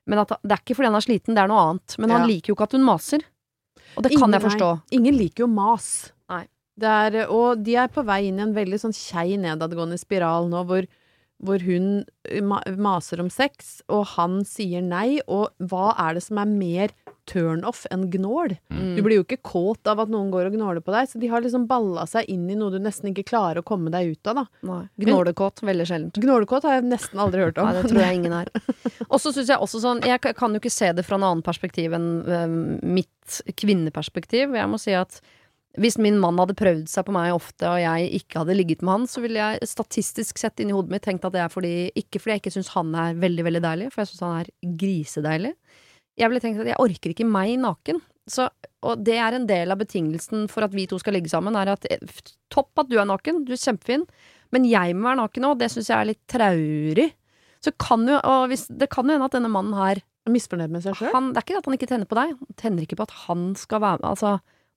[0.04, 1.96] Men at det er ikke fordi han er sliten, det er noe annet.
[1.98, 2.18] Men Ja.
[2.18, 3.24] han liker jo ikke at hun maser.
[3.96, 4.68] Og det kan Ingen- jeg forstå.
[4.76, 6.12] Nei, ingen liker jo mas.
[6.28, 6.44] Nei.
[6.80, 10.48] Det er, og de er på vei inn i en veldig sånn kjei nedadgående spiral
[10.50, 10.88] nå, hvor,
[11.44, 12.02] hvor hun
[12.42, 15.20] ma maser om sex, og han sier nei.
[15.30, 16.94] Og hva er det som er mer
[17.30, 18.56] turnoff enn gnål?
[18.74, 18.96] Mm.
[18.96, 21.30] Du blir jo ikke kåt av at noen går og gnåler på deg, så de
[21.30, 24.32] har liksom balla seg inn i noe du nesten ikke klarer å komme deg ut
[24.32, 24.80] av, da.
[25.00, 26.20] Gnålekåt, veldig sjeldent.
[26.26, 27.70] Gnålekåt har jeg nesten aldri hørt om.
[27.70, 28.50] Nei, det tror jeg ingen er.
[29.12, 31.44] Og så syns jeg også sånn Jeg kan jo ikke se det fra en annen
[31.46, 32.58] perspektiv enn eh,
[32.98, 34.58] mitt kvinneperspektiv.
[34.58, 35.20] Jeg må si at
[35.80, 38.92] hvis min mann hadde prøvd seg på meg ofte, og jeg ikke hadde ligget med
[38.92, 42.20] han, så ville jeg statistisk sett inni hodet mitt tenkt at det er fordi Ikke
[42.22, 44.52] fordi jeg ikke syns han er veldig, veldig deilig, for jeg syns han er
[44.82, 45.54] grisedeilig.
[46.14, 47.98] Jeg ville tenkt at jeg orker ikke meg naken.
[48.30, 48.46] Så,
[48.86, 51.74] og det er en del av betingelsen for at vi to skal ligge sammen, er
[51.74, 52.00] at eh,
[52.54, 54.06] topp at du er naken, du er kjempefin,
[54.54, 57.10] men jeg må være naken òg, det syns jeg er litt traurig.
[57.64, 60.80] Så kan jo, og hvis, det kan jo hende at denne mannen her Misfornøyd med
[60.80, 61.12] seg sjøl?
[61.34, 63.50] Det er ikke at han ikke tenner på deg, han tenner ikke på at han
[63.60, 64.06] skal være med.
[64.14, 64.30] Altså,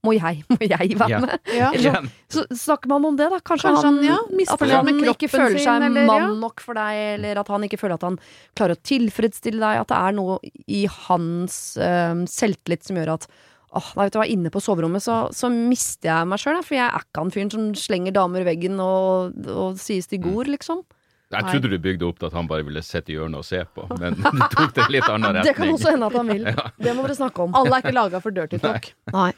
[0.07, 1.19] må jeg, må jeg være Ja.
[1.23, 1.51] med?
[1.53, 1.71] Ja.
[1.75, 3.39] Eller sånn, så snakker man om det, da.
[3.39, 6.07] Kanskje, Kanskje han, ja, at misfornøyd han med ikke kroppen føler sin, seg eller, ja.
[6.13, 8.17] mann nok for deg, eller at han ikke føler at han
[8.57, 9.83] klarer å tilfredsstille deg.
[9.83, 10.39] At det er noe
[10.79, 13.29] i hans øhm, selvtillit som gjør at
[13.77, 16.77] Åh, nei, vet du hva, Inne på soverommet så, så mister jeg meg sjøl, for
[16.77, 20.47] jeg er ikke han fyren som slenger damer i veggen og, og sier stygge ord,
[20.47, 20.85] liksom.
[21.35, 23.59] Jeg trodde du bygde opp til at han bare ville sitte i hjørnet og se
[23.75, 25.49] på, men du tok det i litt annen retning.
[25.49, 26.47] Det kan også hende at han vil.
[26.87, 27.57] Det må dere snakke om.
[27.59, 28.87] Alle er ikke laga for dirty talk.
[29.11, 29.31] Nei.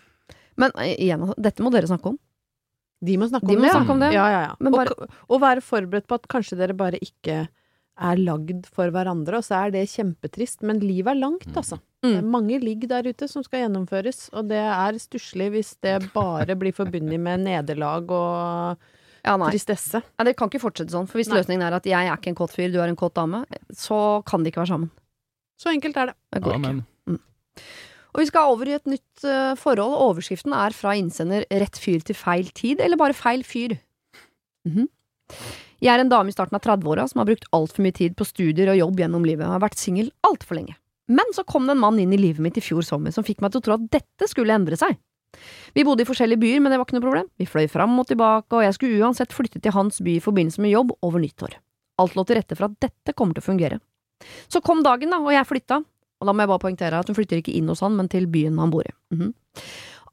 [0.60, 2.18] Men eh, igjen, altså, dette må dere snakke om.
[3.02, 3.72] De må snakke De om må det.
[3.78, 4.12] snakke om det.
[4.14, 4.56] Ja, ja, ja.
[4.60, 7.46] Men og, bare- k- og være forberedt på at kanskje dere bare ikke
[8.00, 10.62] er lagd for hverandre, og så er det kjempetrist.
[10.68, 11.80] Men livet er langt, altså.
[12.04, 12.30] Det er Mm.
[12.32, 16.72] mange ligg der ute som skal gjennomføres, og det er stusslig hvis det bare blir
[16.72, 18.78] forbundet med nederlag og
[19.26, 19.50] Ja, nei.
[19.52, 20.00] tristesse.
[20.18, 21.08] Ja, det kan ikke fortsette sånn.
[21.12, 21.42] For hvis Nei.
[21.42, 23.44] løsningen er at jeg er ikke en kåt fyr, du er en kåt dame,
[23.76, 24.92] så kan de ikke være sammen.
[25.60, 26.16] Så enkelt er det.
[26.32, 26.78] Det går Amen.
[26.80, 26.86] ikke.
[27.08, 27.20] men
[28.14, 29.98] Og vi skal over i et nytt uh, forhold.
[30.10, 33.78] Overskriften er fra innsender 'Rett fyr til feil tid', eller bare 'feil fyr'.
[34.66, 34.90] Mhm.
[35.80, 38.26] Jeg er en dame i starten av 30-åra som har brukt altfor mye tid på
[38.28, 40.76] studier og jobb gjennom livet, og har vært singel altfor lenge.
[41.08, 43.40] Men så kom det en mann inn i livet mitt i fjor sommer som fikk
[43.42, 44.98] meg til å tro at dette skulle endre seg.
[45.74, 47.30] Vi bodde i forskjellige byer, men det var ikke noe problem.
[47.40, 50.62] Vi fløy fram og tilbake, og jeg skulle uansett flytte til hans by i forbindelse
[50.62, 51.56] med jobb over nyttår.
[52.02, 53.80] Alt lå til rette for at dette kommer til å fungere.
[54.52, 55.82] Så kom dagen, da, og jeg flytta.
[56.20, 58.28] Og da må jeg bare poengtere at hun flytter ikke inn hos han, men til
[58.32, 58.96] byen han bor i.
[59.16, 59.34] Mhm.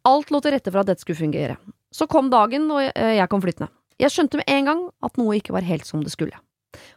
[0.06, 1.56] Alt lå til rette for at dette skulle fungere.
[1.90, 3.72] Så kom dagen, og jeg, jeg kom flyttende.
[3.98, 6.36] Jeg skjønte med en gang at noe ikke var helt som det skulle.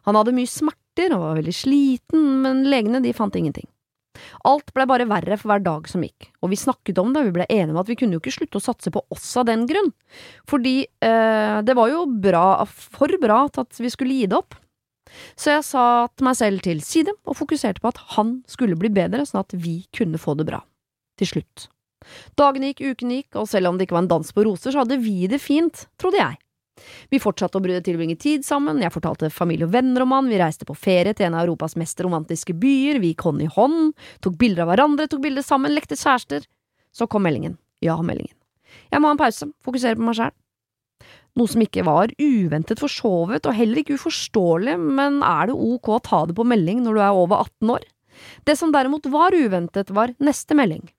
[0.05, 3.65] Han hadde mye smerter og var veldig sliten, men legene de fant ingenting.
[4.47, 7.29] Alt ble bare verre for hver dag som gikk, og vi snakket om det, og
[7.29, 9.47] vi ble enige om at vi kunne jo ikke slutte å satse på oss av
[9.49, 9.91] den grunn,
[10.49, 14.57] fordi eh, det var jo bra, for bra til at vi skulle gi det opp.
[15.39, 19.25] Så jeg satte meg selv til side og fokuserte på at han skulle bli bedre,
[19.27, 20.61] sånn at vi kunne få det bra.
[21.19, 21.69] Til slutt.
[22.39, 24.83] Dagene gikk, ukene gikk, og selv om det ikke var en dans på roser, så
[24.83, 26.39] hadde vi det fint, trodde jeg.
[27.11, 30.67] Vi fortsatte å tilbringe tid sammen, jeg fortalte familie og venner om han, vi reiste
[30.67, 33.91] på ferie til en av Europas mest romantiske byer, vi gikk hånd i hånd,
[34.23, 36.47] tok bilder av hverandre, tok bilder sammen, lekte kjærester.
[36.95, 37.59] Så kom meldingen.
[37.83, 38.35] Ja-meldingen.
[38.89, 40.38] Jeg må ha en pause, fokusere på meg sjæl.
[41.37, 45.55] Noe som ikke var uventet for så vidt, og heller ikke uforståelig, men er det
[45.55, 47.85] ok å ta det på melding når du er over 18 år?
[48.47, 50.89] Det som derimot var uventet, var neste melding.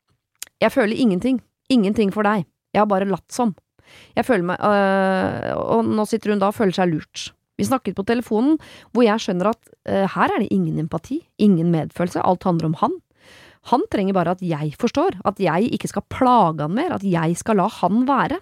[0.60, 1.40] Jeg føler ingenting.
[1.72, 2.46] Ingenting for deg.
[2.74, 3.52] Jeg har bare latt som.
[4.14, 7.30] Jeg føler meg øh, Og nå sitter hun da og føler seg lurt.
[7.58, 8.56] Vi snakket på telefonen,
[8.94, 9.60] hvor jeg skjønner at
[9.90, 12.94] øh, her er det ingen empati, ingen medfølelse, alt handler om han.
[13.68, 17.36] Han trenger bare at jeg forstår, at jeg ikke skal plage han mer, at jeg
[17.36, 18.38] skal la han være.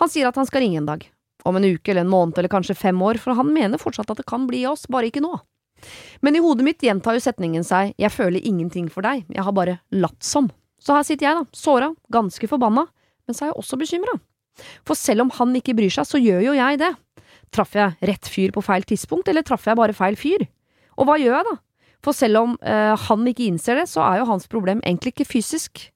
[0.00, 1.04] Han sier at han skal ringe en dag,
[1.44, 4.22] om en uke eller en måned eller kanskje fem år, for han mener fortsatt at
[4.22, 5.32] det kan bli oss, bare ikke nå.
[6.24, 9.56] Men i hodet mitt gjentar jo setningen seg jeg føler ingenting for deg, jeg har
[9.56, 10.48] bare latt som.
[10.80, 12.86] Så her sitter jeg da, såra, ganske forbanna,
[13.24, 14.18] men så er jeg også bekymra.
[14.86, 16.92] For selv om han ikke bryr seg, så gjør jo jeg det.
[17.54, 20.46] Traff jeg rett fyr på feil tidspunkt, eller traff jeg bare feil fyr?
[20.98, 21.56] Og hva gjør jeg da?
[22.04, 25.28] For selv om eh, han ikke innser det, så er jo hans problem egentlig ikke
[25.28, 25.86] fysisk.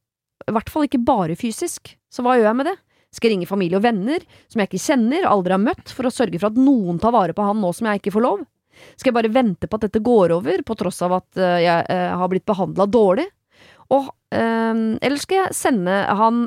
[0.49, 1.93] I hvert fall ikke bare fysisk.
[2.09, 2.77] Så hva gjør jeg med det?
[3.15, 6.41] Skal ringe familie og venner, som jeg ikke kjenner, aldri har møtt, for å sørge
[6.41, 8.45] for at noen tar vare på han nå som jeg ikke får lov?
[8.97, 11.89] Skal jeg bare vente på at dette går over, på tross av at eh, jeg
[11.95, 13.27] eh, har blitt behandla dårlig?
[13.95, 16.45] Og, eh, eller skal jeg sende han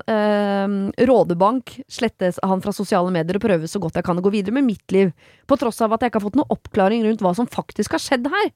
[1.09, 4.55] rådebank, slette han fra sosiale medier og prøve så godt jeg kan å gå videre
[4.55, 5.12] med mitt liv,
[5.49, 8.03] på tross av at jeg ikke har fått noen oppklaring rundt hva som faktisk har
[8.03, 8.51] skjedd her?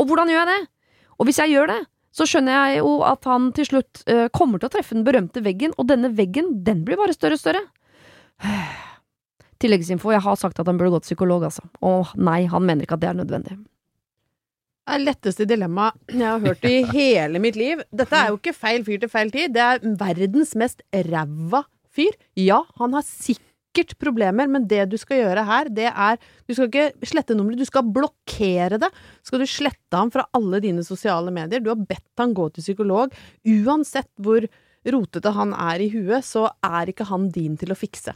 [0.00, 0.60] Og hvordan gjør jeg det?
[1.20, 1.80] Og hvis jeg gjør det,
[2.10, 5.42] så skjønner jeg jo at han til slutt uh, kommer til å treffe den berømte
[5.44, 7.64] veggen, og denne veggen, den blir bare større og større.
[9.60, 11.66] Tilleggsinfo, jeg har sagt at han burde gå til psykolog, altså.
[11.84, 13.58] Og nei, han mener ikke at det er nødvendig.
[13.60, 17.84] Det er letteste dilemma jeg har hørt i hele mitt liv.
[17.94, 19.52] Dette er jo ikke feil fyr til feil tid.
[19.54, 21.62] Det er verdens mest ræva
[21.94, 22.16] fyr.
[22.38, 23.49] Ja, han har sikkert
[23.98, 27.64] problemer, men det du skal gjøre her, det er Du skal ikke slette nummeret, du
[27.64, 28.90] skal blokkere det.
[29.22, 31.60] Skal du slette ham fra alle dine sosiale medier?
[31.60, 33.14] Du har bedt han gå til psykolog.
[33.46, 34.46] Uansett hvor
[34.84, 38.14] rotete han er i huet, så er ikke han din til å fikse.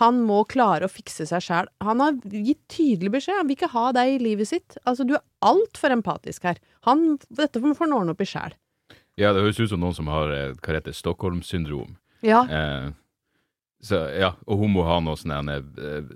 [0.00, 1.68] Han må klare å fikse seg sjæl.
[1.84, 3.36] Han har gitt tydelig beskjed.
[3.42, 4.78] Han vil ikke ha deg i livet sitt.
[4.88, 6.60] Altså, du er altfor empatisk her.
[6.88, 8.56] Han, dette får han ordne opp i sjæl.
[9.20, 11.98] Ja, det høres ut som noen som har eh, hva heter Stockholm-syndrom.
[12.24, 12.40] Ja.
[12.48, 12.88] Eh,
[13.82, 16.12] så, ja, og hun må ha noen sånne eh,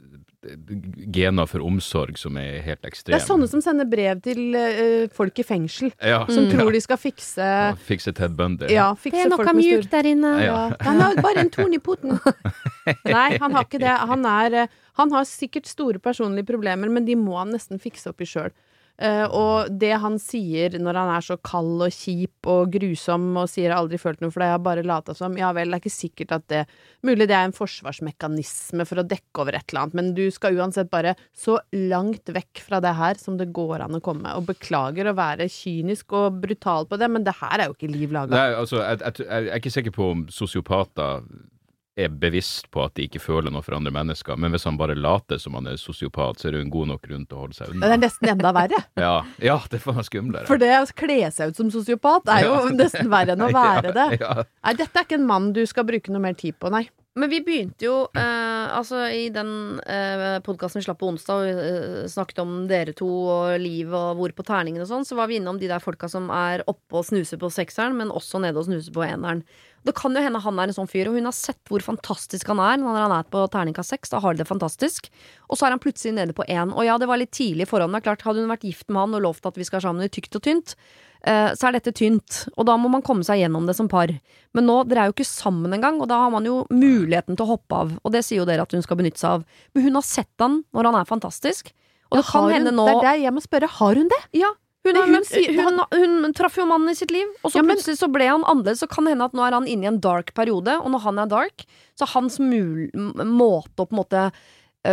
[1.14, 5.38] gener for omsorg som er helt Det er sånne som sender brev til uh, folk
[5.42, 6.52] i fengsel, ja, som mm.
[6.52, 8.68] tror de skal fikse Ja, Fikse Ted Bundy.
[8.72, 10.32] Ja, fikse det er noe mjukt der inne.
[10.44, 10.58] Ja.
[10.70, 10.78] Ja.
[10.86, 12.14] Han har bare en torn i poten.
[13.16, 13.96] Nei, han har ikke det.
[14.12, 18.12] Han, er, eh, han har sikkert store personlige problemer, men de må han nesten fikse
[18.12, 18.54] opp i sjøl.
[18.96, 23.68] Og det han sier når han er så kald og kjip og grusom og sier
[23.68, 25.76] 'jeg har aldri følt noe for deg, jeg har bare lata som', ja vel, det
[25.76, 26.66] er ikke sikkert at det
[27.06, 30.56] Mulig det er en forsvarsmekanisme for å dekke over et eller annet, men du skal
[30.58, 34.32] uansett bare så langt vekk fra det her som det går an å komme.
[34.34, 37.92] Og beklager å være kynisk og brutal på det, men det her er jo ikke
[37.92, 38.56] liv laga.
[38.58, 41.22] Altså, jeg, jeg, jeg er ikke sikker på om sosiopater
[41.96, 44.96] er bevisst på at de ikke føler noe for andre mennesker, men hvis han bare
[44.98, 47.56] later som han er sosiopat, så er det en god nok grunn til å holde
[47.56, 48.82] seg Det er nesten enda verre.
[49.06, 50.48] Ja, ja det er være skumlere.
[50.48, 53.94] For det å kle seg ut som sosiopat er jo nesten verre enn å være
[53.96, 54.06] det.
[54.20, 56.86] Nei, dette er ikke en mann du skal bruke noe mer tid på, nei.
[57.16, 61.60] Men vi begynte jo eh, Altså i den eh, podkasten vi slapp på onsdag, og
[61.62, 65.30] eh, snakket om dere to og liv og hvor på terningen og sånn, så var
[65.30, 68.60] vi innom de der folka som er oppe og snuser på sekseren, men også nede
[68.60, 69.40] og snuser på eneren.
[69.86, 72.50] Det kan jo hende han er en sånn fyr, og hun har sett hvor fantastisk
[72.50, 74.12] han er når han er på terningkast seks.
[74.12, 75.08] Da har de det fantastisk.
[75.46, 76.74] Og så er han plutselig nede på én.
[76.74, 77.96] Og ja, det var litt tidlig i forhånd.
[78.02, 80.36] Klart, hadde hun vært gift med han og lovt at vi skal sammen i tykt
[80.36, 80.74] og tynt,
[81.58, 82.42] så er dette tynt.
[82.56, 84.12] Og da må man komme seg gjennom det som par.
[84.54, 87.46] Men nå, dere er jo ikke sammen engang, og da har man jo muligheten til
[87.46, 87.96] å hoppe av.
[88.02, 89.48] Og det sier jo dere at hun skal benytte seg av.
[89.74, 91.72] Men hun har sett han når han er fantastisk.
[92.12, 93.68] Og Ja, det kan hende nå Det er det jeg må spørre.
[93.80, 94.22] Har hun det?
[94.38, 94.52] Ja,
[94.86, 97.98] hun, hun, hun hun, traff jo mannen i sitt liv, og så Ja, men- plutselig
[97.98, 98.78] så ble han annerledes.
[98.78, 101.00] Så kan det hende at nå er han inne i en dark periode, og når
[101.02, 101.64] han er dark,
[101.98, 104.30] så hans mul måte å på en måte eh,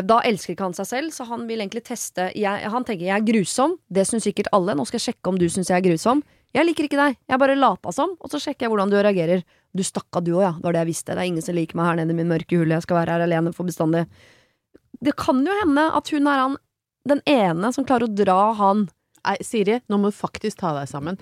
[0.01, 3.15] da elsker ikke han seg selv, så han vil egentlig teste jeg, Han tenker jeg
[3.15, 5.85] er grusom, det syns sikkert alle, nå skal jeg sjekke om du syns jeg er
[5.85, 6.23] grusom.
[6.53, 9.43] Jeg liker ikke deg, jeg bare lata som, og så sjekker jeg hvordan du reagerer.
[9.73, 11.57] Du stakk av du òg, ja, det var det jeg visste, det er ingen som
[11.57, 14.05] liker meg her nede i min mørke hule, jeg skal være her alene for bestandig.
[15.03, 16.59] Det kan jo hende at hun er han
[17.09, 18.85] den ene som klarer å dra han
[19.23, 21.15] Nei, Siri, nå må du faktisk ta deg sammen.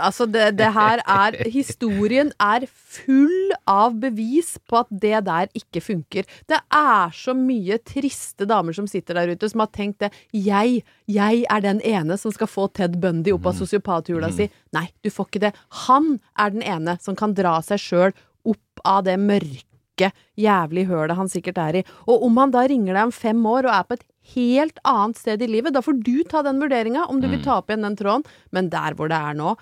[0.00, 5.82] Altså, det, det her er Historien er full av bevis på at det der ikke
[5.84, 6.28] funker.
[6.48, 10.12] Det er så mye triste damer som sitter der ute, som har tenkt det.
[10.32, 10.80] Jeg,
[11.12, 14.48] jeg er den ene som skal få Ted Bundy opp av sosiopathjula si.
[14.72, 15.52] Nei, du får ikke det.
[15.84, 18.16] Han er den ene som kan dra seg sjøl
[18.48, 20.08] opp av det mørke
[20.40, 21.84] jævlig hølet han sikkert er i.
[22.08, 25.18] Og om han da ringer deg om fem år og er på et helt annet
[25.18, 27.82] sted i livet, da får du ta den vurderinga om du vil ta opp igjen
[27.82, 29.56] den tråden, men der hvor det er nå,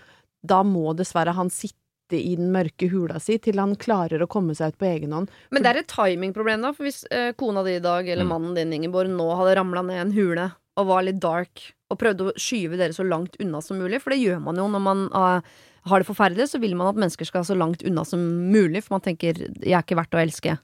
[0.47, 1.77] da må dessverre han sitte
[2.19, 5.31] i den mørke hula si til han klarer å komme seg ut på egen hånd.
[5.51, 6.73] Men det er et timingproblem, da.
[6.75, 8.33] For hvis eh, kona di i dag, eller Mm.
[8.35, 12.31] mannen din, Ingeborg, nå hadde ramla ned en hule og var litt dark, og prøvde
[12.31, 15.07] å skyve dere så langt unna som mulig, for det gjør man jo når man
[15.13, 15.41] eh,
[15.87, 18.21] har det forferdelig, så vil man at mennesker skal så langt unna som
[18.53, 20.59] mulig, for man tenker 'jeg er ikke verdt å elske'.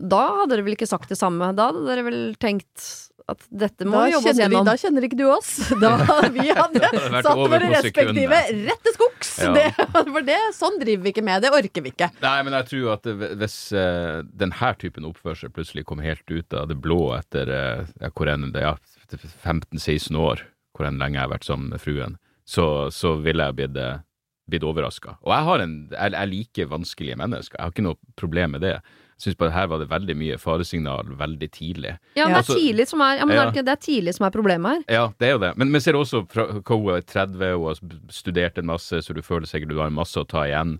[0.00, 1.50] Da hadde dere vel ikke sagt det samme?
[1.56, 2.86] Da hadde dere vel tenkt
[3.30, 4.68] at dette må Da vi jobbe oss kjenner, vi, gjennom?
[4.68, 5.50] da kjenner ikke du oss.
[5.82, 6.90] Da vi hadde
[7.22, 9.32] satt våre respektive rett til skogs.
[9.42, 9.52] Ja.
[9.56, 9.66] Det,
[9.98, 11.44] for det, sånn driver vi ikke med.
[11.44, 12.10] Det orker vi ikke.
[12.24, 13.10] Nei, men jeg tror at
[13.42, 18.10] hvis uh, denne typen oppførsel plutselig kom helt ut av det blå etter uh, ja,
[18.10, 21.82] hvor enn det er, ja, 15-16 år, hvor enn lenge jeg har vært sammen med
[21.82, 22.18] fruen,
[22.48, 24.02] så, så ville jeg blitt, uh,
[24.50, 25.18] blitt overraska.
[25.22, 28.66] Og jeg, har en, jeg, jeg liker vanskelige mennesker, jeg har ikke noe problem med
[28.66, 28.76] det.
[29.22, 31.92] Syns bare her var det veldig mye faresignal veldig tidlig.
[32.18, 32.38] Ja, det Ja.
[32.40, 33.42] er tidlig som er, ja, men Ja.
[33.46, 34.82] er det, det er tidlig som er problemet her.
[34.96, 35.52] Ja, det er jo det.
[35.56, 37.78] Men vi ser også fra hva hun er 30 og har
[38.10, 40.78] studert en masse, så du føler sikkert du har en masse å ta igjen.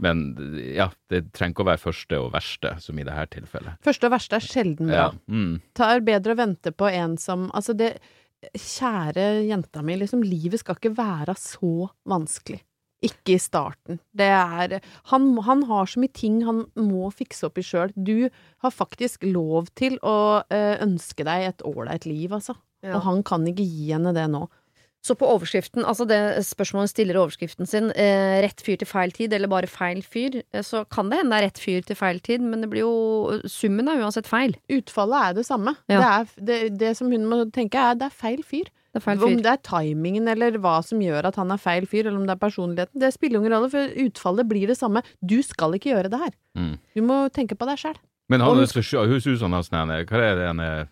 [0.00, 0.20] Men
[0.76, 3.80] ja, det trenger ikke å være første og verste, som i det her tilfellet.
[3.82, 4.94] Første og verste er sjelden bra.
[4.94, 5.10] Ja.
[5.28, 5.60] Mm.
[5.74, 7.98] Det er bedre å vente på en som Altså, det
[8.54, 12.60] Kjære jenta mi, liksom, livet skal ikke være så vanskelig.
[13.04, 14.00] Ikke i starten.
[14.18, 14.78] Det er
[15.12, 17.92] han, han har så mye ting han må fikse opp i sjøl.
[17.94, 18.28] Du
[18.64, 22.58] har faktisk lov til å eh, ønske deg et ålreit liv, altså.
[22.82, 22.96] Ja.
[22.98, 24.46] Og han kan ikke gi henne det nå.
[25.04, 29.32] Så på overskriften, altså det spørsmålet stiller overskriften sin, eh, rett fyr til feil tid,
[29.32, 32.18] eller bare feil fyr, eh, så kan det hende det er rett fyr til feil
[32.20, 32.96] tid, men det blir jo
[33.46, 34.56] Summen er uansett feil.
[34.68, 35.76] Utfallet er det samme.
[35.88, 36.00] Ja.
[36.00, 38.66] Det, er, det, det som hun må tenke, er det er feil fyr.
[38.88, 39.28] Det er feil fyr.
[39.28, 42.26] Om det er timingen eller hva som gjør at han er feil fyr, eller om
[42.28, 45.02] det er personligheten, det spiller ingen rolle, for utfallet blir det samme.
[45.20, 46.36] Du skal ikke gjøre det her.
[46.58, 46.76] Mm.
[46.96, 47.98] Du må tenke på deg sjæl.
[48.28, 50.88] Men han Om, sånn her, Hva er det han er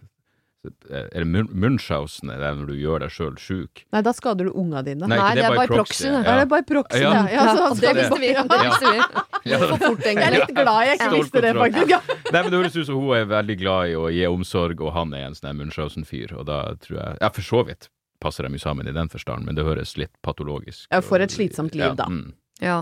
[0.91, 3.85] Er det Munchhausen er det når du gjør deg sjøl sjuk?
[3.95, 5.07] Nei, da skader du unga dine.
[5.07, 6.05] Nei, Nei, ikke det, er bare proxy.
[6.05, 6.23] proxy, det.
[6.27, 7.13] Er det bare proxy, Ja.
[7.13, 7.25] ja.
[7.33, 8.33] ja så han det visste vi.
[8.37, 9.01] Det visste vi.
[9.47, 9.61] Ja.
[10.07, 11.93] Jeg er litt glad jeg ikke visste det, faktisk.
[11.93, 12.01] Ja.
[12.33, 14.95] Nei, men Det høres ut som hun er veldig glad i å gi omsorg, og
[14.97, 16.35] han er en sånn her Munchausen-fyr.
[16.41, 17.91] Og da tror jeg Ja, for så vidt
[18.23, 21.35] passer de jo sammen i den forstand, men det høres litt patologisk Ja, for et
[21.35, 22.09] slitsomt liv, ja, da.
[22.11, 22.33] Mm.
[22.65, 22.79] Ja.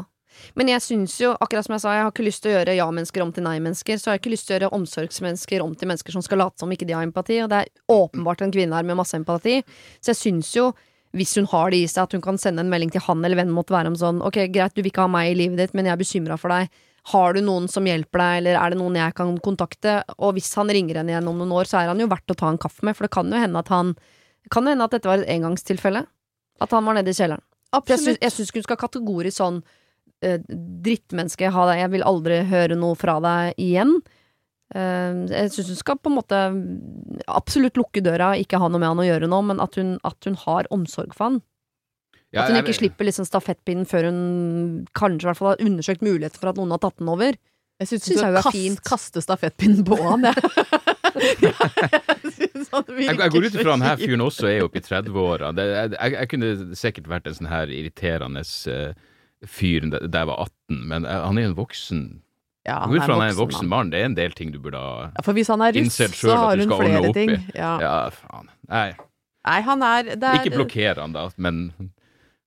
[0.59, 2.77] Men jeg syns jo, akkurat som jeg sa, jeg har ikke lyst til å gjøre
[2.79, 4.01] ja-mennesker om til nei-mennesker.
[4.01, 6.63] Så har jeg ikke lyst til å gjøre omsorgsmennesker om til mennesker som skal late
[6.63, 7.41] som ikke de har empati.
[7.45, 9.61] Og det er åpenbart en kvinne her med masse empati.
[10.01, 10.71] Så jeg syns jo,
[11.15, 13.39] hvis hun har det i seg, at hun kan sende en melding til han eller
[13.39, 15.77] vennen måtte være om sånn Ok, greit, du vil ikke ha meg i livet ditt,
[15.79, 16.83] men jeg er bekymra for deg.
[17.13, 19.99] Har du noen som hjelper deg, eller er det noen jeg kan kontakte?
[20.17, 22.39] Og hvis han ringer henne igjen om noen år, så er han jo verdt å
[22.41, 23.95] ta en kaffe med, for det kan jo hende at han
[24.53, 26.03] Kan jo hende at dette var et engangstilfelle.
[26.61, 27.41] At han var nede i kjelleren.
[27.75, 28.21] Absolutt.
[28.21, 29.63] jeg syns ikke hun skal kategorisk sånn
[30.49, 33.97] drittmenneske, ha deg, jeg vil aldri høre noe fra deg igjen.
[34.75, 36.39] Eh, jeg syns hun skal på en måte
[37.31, 40.29] absolutt lukke døra, ikke ha noe med han å gjøre nå, men at hun, at
[40.29, 41.43] hun har omsorg for han.
[42.35, 45.63] Ja, At hun jeg- ikke slipper liksom stafettpinnen før hun kanskje i hvert fall har
[45.63, 47.37] undersøkt muligheten for at noen har tatt den over.
[47.79, 48.83] Jeg syns Synes du skal kast, kaste, fint.
[48.83, 50.35] kaste stafettpinnen på han, jeg.
[51.15, 55.51] Jeg Jeg, jeg går ut ifra han her fyren også er oppe i 30-åra.
[55.55, 56.49] Jeg, jeg, jeg kunne
[56.79, 58.95] sikkert vært en sånn her irriterende eh,
[59.51, 62.05] fyr da jeg var 18, men eh, han er jo en voksen
[62.65, 63.91] Ja, han ut fra han er en voksen mann.
[63.93, 66.37] Det er en del ting du burde ha Ja, for hvis han er russ, så
[66.39, 67.35] har hun flere ting.
[67.53, 67.75] Ja.
[67.83, 68.49] Ja, faen.
[68.71, 68.95] Nei,
[69.45, 71.67] Nei, han er, er ikke blokker han, da, men,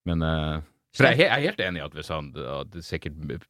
[0.10, 0.64] men uh,
[0.98, 3.46] For jeg, er jeg er helt enig i at hvis han at det er sikkert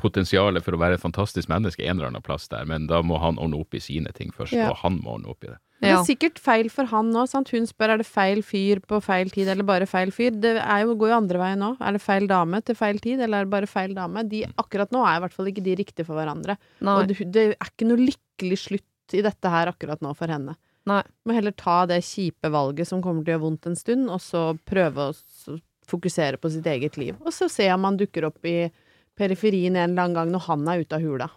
[0.00, 3.16] potensialet for å være et fantastisk menneske en eller annen plass der, men da må
[3.22, 5.56] han ordne opp i sine ting først, og han må ordne opp i det.
[5.80, 7.24] Det er sikkert feil for han nå.
[7.32, 10.34] Hun spør er det feil fyr på feil tid, eller bare feil fyr.
[10.36, 11.70] Det er jo, går jo andre veien nå.
[11.80, 14.24] Er det feil dame til feil tid, eller er det bare feil dame?
[14.28, 16.58] De, akkurat nå er i hvert fall ikke de riktige for hverandre.
[16.84, 16.96] Nei.
[16.98, 20.58] Og det, det er ikke noe lykkelig slutt i dette her akkurat nå for henne.
[20.90, 21.00] Nei.
[21.24, 24.20] Må heller ta det kjipe valget som kommer til å gjøre vondt en stund, og
[24.24, 25.58] så prøve å
[25.90, 27.16] fokusere på sitt eget liv.
[27.24, 28.70] Og så se om han dukker opp i
[29.18, 31.30] periferien en eller annen gang når han er ute av hula.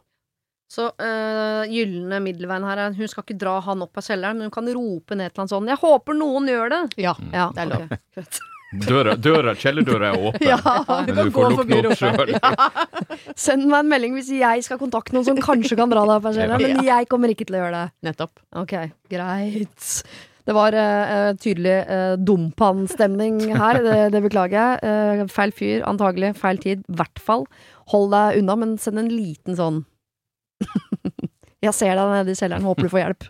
[0.72, 4.50] Så øh, gylne middelveien her er hun skal ikke dra han opp av kjelleren, men
[4.50, 6.98] hun kan rope ned til han sånn 'Jeg håper noen gjør det'.
[6.98, 7.14] Ja.
[7.34, 7.94] Ja, Det er lov.
[8.74, 8.90] Okay.
[8.90, 10.48] Døra, døra, kjellerdøra er åpen.
[10.50, 10.58] Ja,
[11.06, 12.32] Men du får gå lukte opp sjøl.
[12.42, 12.70] Ja,
[13.38, 16.26] Send meg en melding hvis jeg skal kontakte noen som kanskje kan dra deg opp
[16.26, 17.92] av kjelleren, men jeg kommer ikke til å gjøre det.
[18.10, 18.34] nettopp.
[18.64, 18.74] Ok,
[19.14, 20.02] greit.
[20.44, 25.22] Det var uh, tydelig uh, dumpannstemning her, det, det beklager jeg.
[25.22, 26.34] Uh, feil fyr, antagelig.
[26.42, 27.46] Feil tid, i hvert fall.
[27.94, 29.84] Hold deg unna, men send en liten sånn
[31.64, 33.30] Jeg ser deg nede i kjelleren, håper du får hjelp.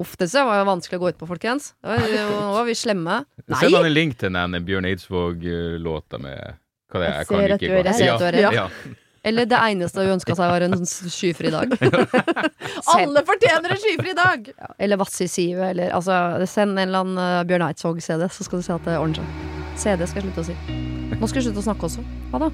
[0.00, 1.74] Uff, det var jo vanskelig å gå ut på, folkens.
[1.84, 3.20] Nå var vi slemme.
[3.50, 6.56] Send han en link til den Bjørn Eidsvåg-låta med
[6.90, 7.18] hva det er.
[7.20, 8.40] Jeg kan ser at du er redd.
[8.40, 8.64] Ja.
[8.64, 8.96] Ja.
[9.22, 11.74] Eller det eneste hun ønska seg, var en skyfri dag.
[12.94, 14.48] Alle fortjener en skyfri dag!
[14.54, 16.16] Ja, eller Vasse i sivet, eller altså
[16.48, 19.46] Send en eller annen uh, Bjørn Eidsvåg-CD, så skal du se at det ordner seg.
[19.80, 20.80] CD skal jeg slutte å si.
[21.12, 22.08] Nå skal jeg slutte å snakke også.
[22.32, 22.50] Ha det.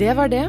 [0.00, 0.48] Det var det.